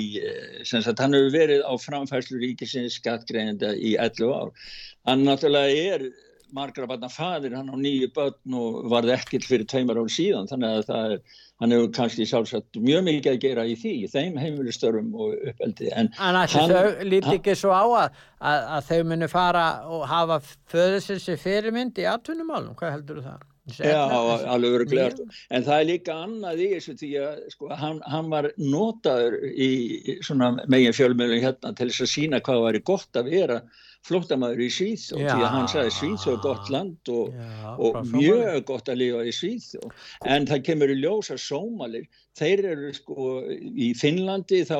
[0.68, 4.56] sem sagt, hann hefur verið á framfærslu ríkisins skattgreinenda í 11 ár.
[5.08, 6.10] Hann náttúrulega er
[6.56, 10.78] margra barna fadir, hann á nýju börn og varði ekkert fyrir tveimar ár síðan, þannig
[10.78, 11.18] að það
[11.58, 15.89] hann hefur kannski sjálfsagt mjög mikið að gera í því, í þeim heimilistörum og uppeldi.
[15.98, 16.38] En hann
[17.08, 20.39] líti ekki svo á að, að, að þau muni fara og hafa
[20.72, 23.45] föðusinsi fyrirmynd í atvinnumálum, hvað heldur þú það?
[23.68, 24.00] Já,
[24.48, 25.18] alveg verið glært.
[25.52, 29.72] En það er líka annað í þessu því að sko, hann, hann var notaður í
[30.72, 33.60] megin fjölmjölun hérna til þess að sína hvað var gott að vera
[34.08, 38.62] flóttamæður í Svíþjóð því að hann sagði Svíþjóð er gott land og, já, og mjög
[38.70, 40.05] gott að lifa í Svíþjóð.
[40.36, 44.78] En það kemur í ljósa sómalir þeir eru sko í Finnlandi þá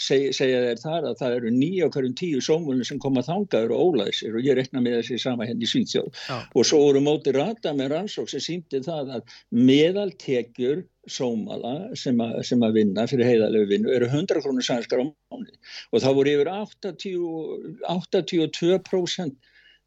[0.00, 3.76] seg, segja þeir þar að það eru nýja okkur um tíu sómulin sem koma þangaður
[3.76, 6.10] og ólæsir og ég rekna með þessi sama henni í Svíþjóð.
[6.26, 6.36] Já.
[6.54, 12.42] og svo voru móti rata með rannsók sem síndi það að meðaltekjur sómala sem, a,
[12.46, 15.52] sem að vinna fyrir heiðalegu vinnu eru 100 krónur sænskar á mánu
[15.92, 17.06] og það voru yfir 80,
[17.86, 19.36] 82%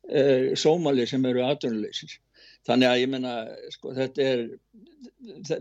[0.10, 2.16] eh, sómali sem eru aðdunleysir
[2.68, 3.36] þannig að ég menna
[3.74, 4.48] sko, þetta er,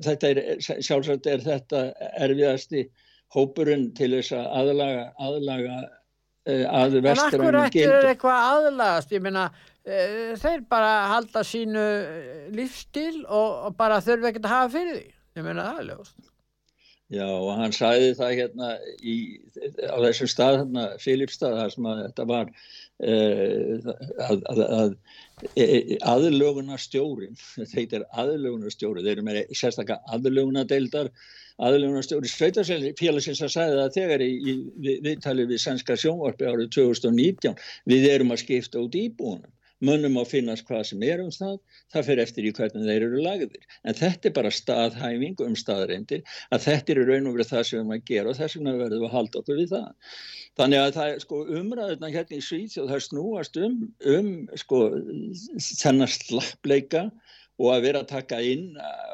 [0.06, 1.84] þetta er sjálfsagt er þetta
[2.22, 2.86] erfiðasti
[3.34, 9.12] hópurinn til þess að aðlaga, aðlaga uh, að vestur En akkur eftir er eitthvað aðlagast?
[9.12, 11.86] Ég menna uh, þeir bara halda sínu
[12.56, 15.06] lífstil og, bara þurfa ekkert að hafa fyrir því
[15.38, 16.34] ég menna aðlagast
[17.08, 18.66] Já og hann sæði það hérna
[19.00, 19.14] í,
[19.88, 23.94] á þessum stað, hérna, Filipstað, þar sem að þetta var uh,
[24.26, 24.92] að, að, að
[25.54, 31.10] E, e, aðlögunarstjórin þetta er aðlögunarstjóri þeir eru með sérstaklega aðlögunadeildar
[31.62, 37.54] aðlögunarstjóri Sveitarfélagsins að sagði það þegar í, í viðtalið við, við Sænska sjónvarpi árið 2019
[37.92, 41.58] við erum að skipta út íbúinum mönnum á finnast hvað sem er um það,
[41.92, 43.62] það fyrir eftir í hvernig þeir eru lagðir.
[43.84, 46.22] En þetta er bara staðhæfing um staðreindir
[46.54, 48.76] að þetta er raun og verið það sem við erum að gera og þess vegna
[48.82, 49.88] verðum við að halda okkur við það.
[50.58, 53.76] Þannig að það er sko umræðuna hérna í Svíþjóð, það snúast um,
[54.16, 54.78] um sko
[55.78, 57.02] þennar slappleika
[57.58, 58.66] og að vera að taka inn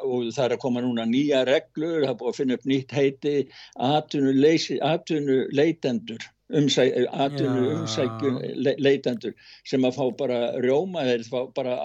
[0.04, 2.92] og það er að koma núna nýja reglur, það er búið að finna upp nýtt
[2.96, 3.36] heiti
[4.92, 6.22] atvinnuleitendur
[6.54, 9.34] atvinnu umsækjum le, leitendur
[9.66, 11.78] sem að fá bara rjóma þeir fá bara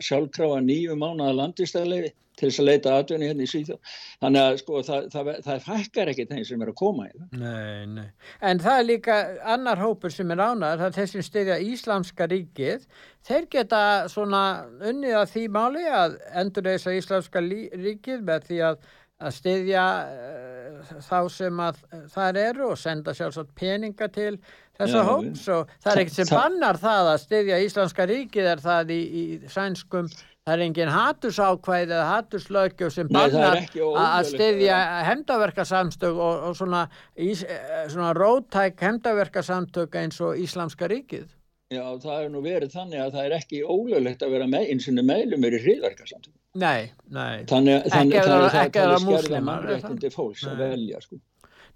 [0.00, 3.96] sjálfkráa nýju mánuða landistæðlegi til þess að leita atvinni hérna í Svíþjóð.
[4.22, 7.26] Þannig að sko það, það, það fækkar ekki þeim sem er að koma í það.
[7.42, 8.06] Nei, nei,
[8.50, 9.18] en það er líka
[9.54, 12.88] annar hópur sem er ánæður, það er þessum stiðja Íslamska ríkið,
[13.28, 14.42] þeir geta svona
[14.80, 17.44] unnið að því máli að endur þess að Íslamska
[17.84, 18.90] ríkið með því að
[19.22, 21.80] að styðja uh, þá sem að
[22.12, 24.34] þar eru og senda sjálfsagt peninga til
[24.78, 25.46] þessa hóps.
[25.52, 29.24] og það er ekkert sem bannar það að styðja Íslandska ríkið er það í, í
[29.52, 30.08] sænskum
[30.42, 37.44] það er engin hattusákvæði eða hattuslaukjöf sem bannar að styðja hemdaverkasamstök og, og svona, ís,
[37.46, 41.28] eh, svona rótæk hemdaverkasamtök eins og Íslamska ríkið
[41.72, 44.88] Já, það er nú verið þannig að það er ekki ólöglegt að vera með eins
[44.90, 47.44] og meðlum er í hriðverkasamtök Nei, nei.
[47.48, 51.16] Þannig, þannig, ekki þannig að það er skerða mannrættindi fólks að velja sko.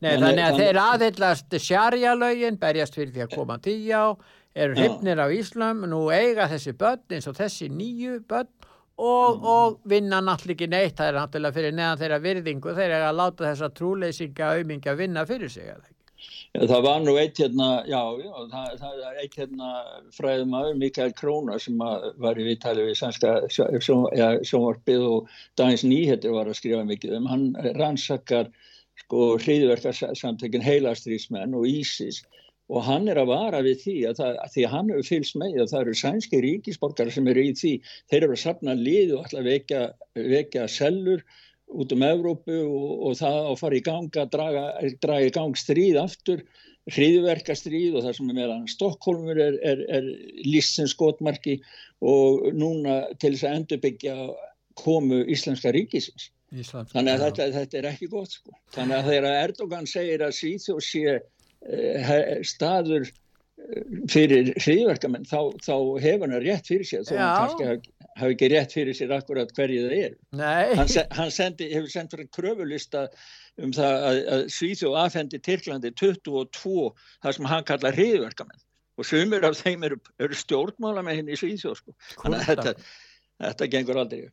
[0.04, 4.06] Nei, en þannig að þeir aðhyllast sjarjalögin, berjast fyrir því að koma tíu á,
[4.52, 8.52] eru hryfnir á Íslam, nú eiga þessi börn eins og þessi nýju börn
[9.00, 9.48] og, mm.
[9.54, 13.20] og vinna náttúrulega ekki neitt, það er náttúrulega fyrir neðan þeirra virðingu, þeir eru að
[13.22, 15.95] láta þessa trúleysinga auðmingja vinna fyrir sig, eða ekki?
[16.56, 19.72] Það var nú eitt hérna, já, já það, það er eitt hérna
[20.16, 21.82] fræðum aður, Mikael Króna sem
[22.22, 27.28] var í viðtali við sænska sjónvarpið og Dagins Nýheter var að skrifa mikið um.
[27.32, 27.44] Hann
[27.76, 28.48] rannsakkar
[29.04, 32.22] sko hriðverkarsamtökin heilastriðsmenn og Ísis
[32.72, 35.36] og hann er að vara við því að, það, að því að hann hefur fylgst
[35.38, 37.74] með að það eru sænski ríkisborgar sem eru í því,
[38.10, 39.82] þeir eru að sapna lið og alltaf vekja,
[40.16, 41.22] vekja sellur
[41.66, 44.64] út um Evrópu og, og það á að fara í gang að draga,
[45.02, 46.44] draga í gang stríð aftur,
[46.94, 50.10] hriðverkastríð og það sem er meðan Stokkólmur er, er, er
[50.46, 51.58] lístsins skotmarki
[52.06, 54.16] og núna til þess að endurbyggja
[54.78, 56.30] komu Íslenska ríkisins.
[56.54, 58.52] Íslands, Þannig að þetta, þetta er ekki gott sko.
[58.76, 61.16] Þannig að þegar Erdogan segir að Svíþjóð sé
[61.66, 67.94] Eh, staður eh, fyrir hriðverkamenn þá, þá hefur hann rétt fyrir þó hann kannski hafi,
[68.16, 72.30] hafi ekki rétt fyrir sér akkurat hverju það er hann, hann sendi, hefur sendt fyrir
[72.34, 73.06] kröfulista
[73.62, 76.76] um það að, að Svíþjóð afhendi Tyrklandi 22
[77.24, 78.62] það sem hann kallar hriðverkamenn
[78.96, 81.96] og sumir af þeim eru, eru stjórnmála með henni í Svíþjóð sko.
[82.22, 82.78] þannig að þetta
[83.36, 84.28] Þetta gengur aldrei.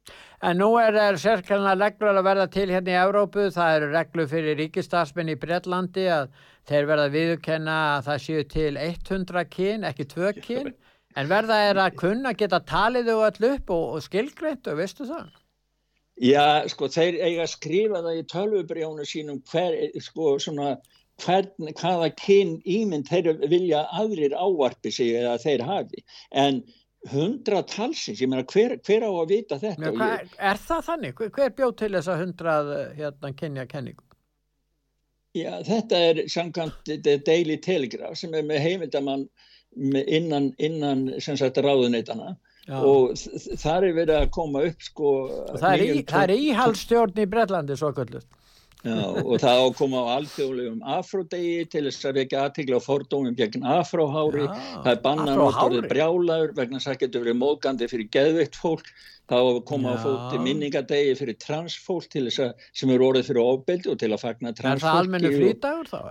[0.47, 3.49] En nú er það sérkjörna reglur að verða til hérna í Európu.
[3.51, 6.29] Það eru reglur fyrir ríkistafsmenn í Breitlandi að
[6.69, 10.71] þeir verða viðkenna að það séu til 100 kyn, ekki 2 kyn.
[11.19, 15.07] En verða er að kunna geta talið þau all upp og, og skilgreint og veistu
[15.09, 15.31] það?
[16.21, 20.75] Já, sko, þeir eiga að skrifa það í tölvubrjónu sínum hver, sko, svona,
[21.23, 26.03] hvern, hvaða kyn ímynd þeir vilja aðrir ávarpi sig eða þeir hafi.
[26.29, 26.61] En
[27.11, 30.35] hundra talsins, ég meina hver, hver á að vita þetta Men, hva, ég...
[30.37, 31.15] Er það þannig?
[31.17, 34.05] Hver, hver bjóð til þess að hundrað hérna kynja kenningu?
[35.33, 36.93] Já, þetta er samkvæmt
[37.25, 39.25] Daily Telegraph sem er með heimildamann
[39.75, 42.77] innan, innan ráðuneytana Já.
[42.79, 43.17] og
[43.59, 45.09] þar er verið að koma upp sko,
[45.57, 48.29] það er, í, er íhaldstjórn í Brellandi svo kvöldust
[48.83, 53.63] Já, og það ákoma á alþjóðlegum afrodegi til þess að vekja aðtegla á fordómum gegn
[53.63, 54.43] afróhári,
[54.83, 58.59] það er bannan á orðið brjálagur vegna þess að það getur verið móðgandi fyrir geðvitt
[58.59, 58.91] fólk,
[59.31, 63.93] það koma á fóti minningadegi fyrir transfólk til þess að sem eru orðið fyrir ofbeldi
[63.93, 64.83] og til að fagna transfólki.
[64.83, 66.01] Er það almennu frítagur þá?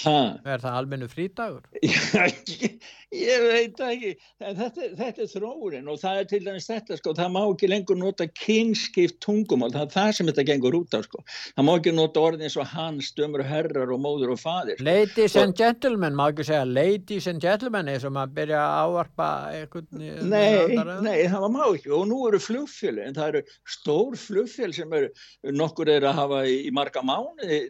[0.00, 0.40] Ha?
[0.48, 1.64] Er það almennu frítagur?
[1.84, 2.36] Ég,
[3.28, 7.34] ég veit ekki, þetta, þetta er þróurinn og það er til dæmis þetta sko, það
[7.34, 11.20] má ekki lengur nota kynskipt tungumál, það er það sem þetta gengur út af sko,
[11.58, 14.80] það má ekki nota orðin eins og hans, dömur, herrar og móður og fadir.
[14.80, 19.28] Ladies and gentlemen, má ekki segja ladies and gentlemen eins og maður byrja að ávarpa
[19.58, 20.08] einhvern...
[20.32, 23.44] Nei, nei, það má ekki og nú eru flugfjölu, en það eru
[23.76, 25.12] stór flugfjöl sem eru,
[25.52, 27.60] nokkur er að hafa í, í marga mánu,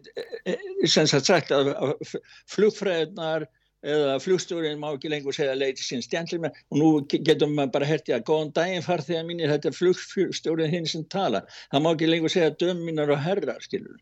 [0.87, 1.75] sem sagt að
[2.51, 3.49] flugfræðnar
[3.83, 8.17] eða flugstjórin má ekki lengur segja ladies and gentlemen og nú getum maður bara hertið
[8.19, 11.43] að góðan daginn farþegar mínir þetta er flugstjórin hinn sem tala
[11.73, 13.99] það má ekki lengur segja döm mínar og herrar skilur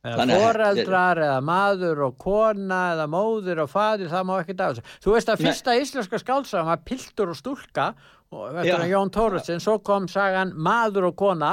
[0.00, 5.34] foreldrar eða maður og kona eða móður og fadir það má ekki dag þú veist
[5.34, 5.82] að fyrsta Nei.
[5.82, 7.90] íslenska skálsam var piltur og stúlka
[8.30, 11.52] og Jón Tóruðsson svo kom sagan maður og kona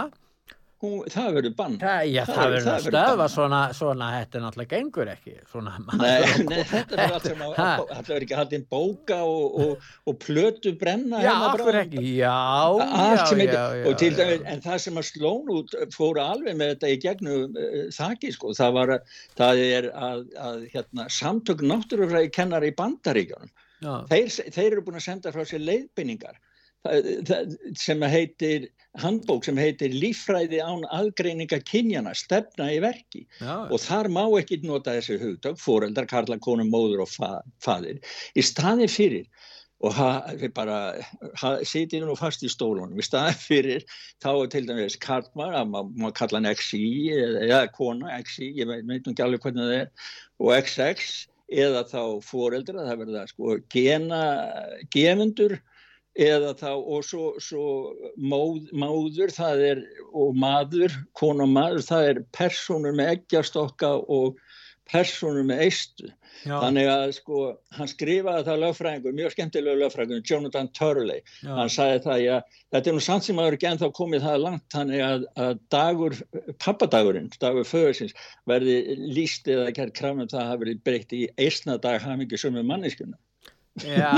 [0.77, 1.75] Hún, það verður bann.
[1.81, 6.43] Það, já, það, það verður stöðva svona, svona þetta er náttúrulega gengur ekki svona, nei,
[6.51, 10.75] nei, þetta er allt sem að það verður ekki haldinn bóka og, og, og plötu
[10.77, 11.33] brenna já,
[11.81, 12.35] ekki, já,
[12.77, 16.93] já, já og til dæmis, en það sem að slón út fóra alveg með þetta
[16.93, 18.93] í gegnum uh, þakki, sko, það var
[19.41, 23.49] það er að, að hérna, samtök náttúrufræði kennar í bandaríkjánum
[24.13, 26.37] þeir, þeir eru búin að senda frá sér leiðbynningar
[27.77, 28.69] sem heitir
[29.01, 33.67] handbók sem heitir Lífræði án aðgreininga kynjana, stefna í verki Já.
[33.69, 37.31] og þar má ekki nota þessi hugtök, fóreldar, karla, konum, móður og fa
[37.63, 38.01] fadir,
[38.33, 39.27] í staði fyrir
[39.85, 39.93] og
[40.41, 40.77] við bara
[41.67, 43.85] setjum nú fast í stólunum, í staði fyrir
[44.23, 46.83] þá er til dæmis karlmar, að maður kalla hann XI
[47.45, 51.11] eða kona XI, ég veit nú ekki alveg hvernig það er og XX
[51.47, 54.23] eða þá fóreldra, það verða sko gena
[54.93, 55.59] gefundur
[56.17, 57.65] eða þá og svo, svo
[58.17, 64.39] móð, móður það er og maður, kona og maður það er personur með eggjastokka og
[64.87, 66.09] personur með eistu
[66.45, 66.59] Já.
[66.61, 67.39] þannig að sko
[67.75, 71.51] hann skrifaði það lögfræðingur, mjög skemmtilega lögfræðingur Jonathan Turley, Já.
[71.57, 72.35] hann sagði það já,
[72.75, 75.61] þetta er nú samt sem að vera genn þá komið það langt þannig að, að
[75.73, 76.17] dagur
[76.63, 78.15] pappadagurinn, dagur föðursins
[78.49, 83.17] verði líst eða gerð krafnum það hafi verið breytt í eistna dag hafingi sömu manneskjuna
[83.85, 84.11] Já,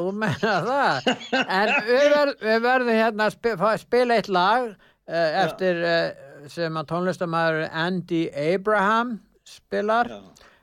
[0.00, 1.10] þú menna það.
[1.42, 6.78] En við, ver, við verðum hérna að spila, spila eitt lag uh, eftir uh, sem
[6.80, 9.18] að tónlistamæður Andy Abraham
[9.48, 10.08] spilar.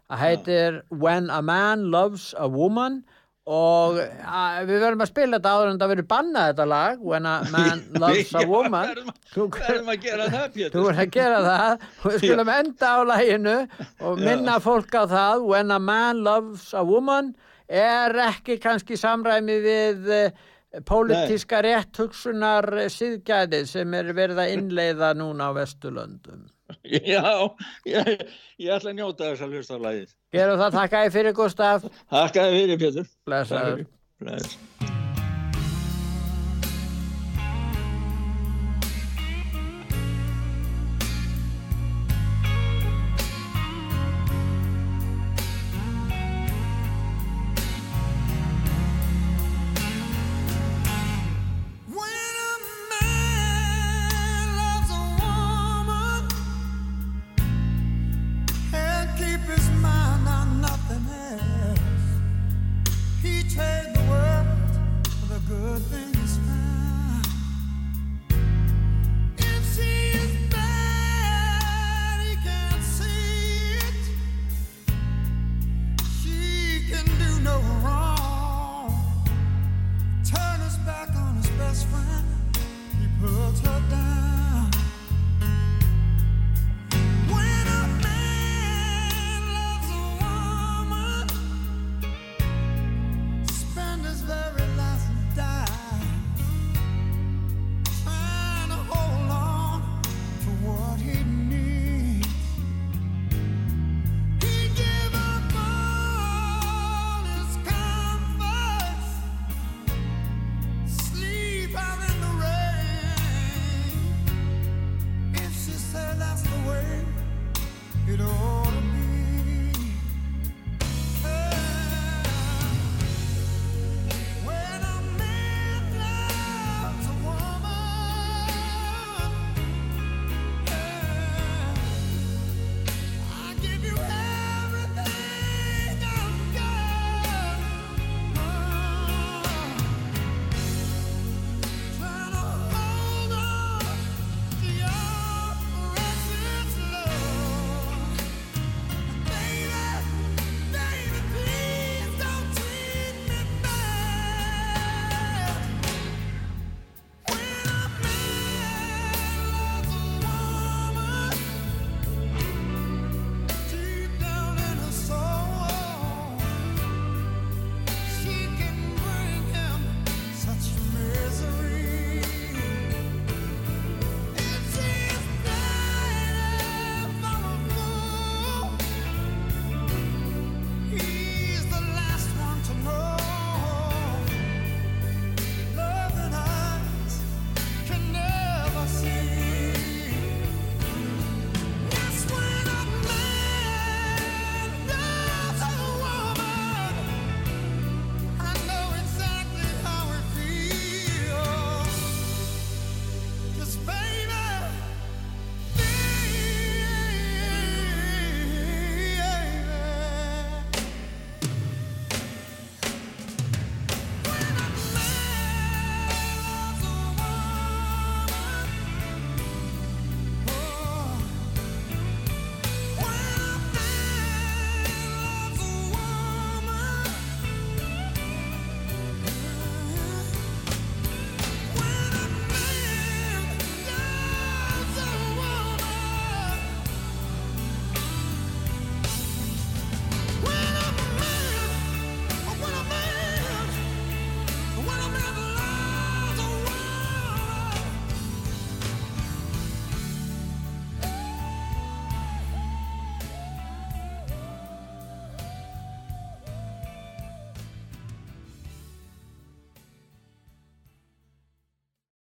[0.07, 3.01] Að heitir When a Man Loves a Woman.
[3.47, 3.95] Og
[4.28, 7.36] að, við verðum að spila þetta áður en það verður bannað þetta lag When a
[7.53, 8.89] man loves a Já, woman.
[8.89, 10.73] verðum- þú, verðum að gera það, Pétur.
[10.73, 11.86] þú verður að gera það.
[12.03, 13.53] Við skulum enda á laginu
[14.09, 15.45] og minna fólk á það.
[15.53, 17.30] When a man loves a woman
[17.68, 20.45] er ekki kannski samræmi við uh,
[20.88, 26.47] pólitíska rétthugsunar síðgæðið sem er verið að innleiða núna á Vesturlöndum
[27.13, 27.24] Já,
[27.88, 28.24] ég,
[28.59, 30.09] ég ætla að njóta þess að hlusta á lagið.
[30.36, 33.13] Gerum það, þakka ég fyrir Gustaf Þakka þér fyrir, Pétur.
[33.28, 33.86] Blessaður
[34.18, 34.57] Bless.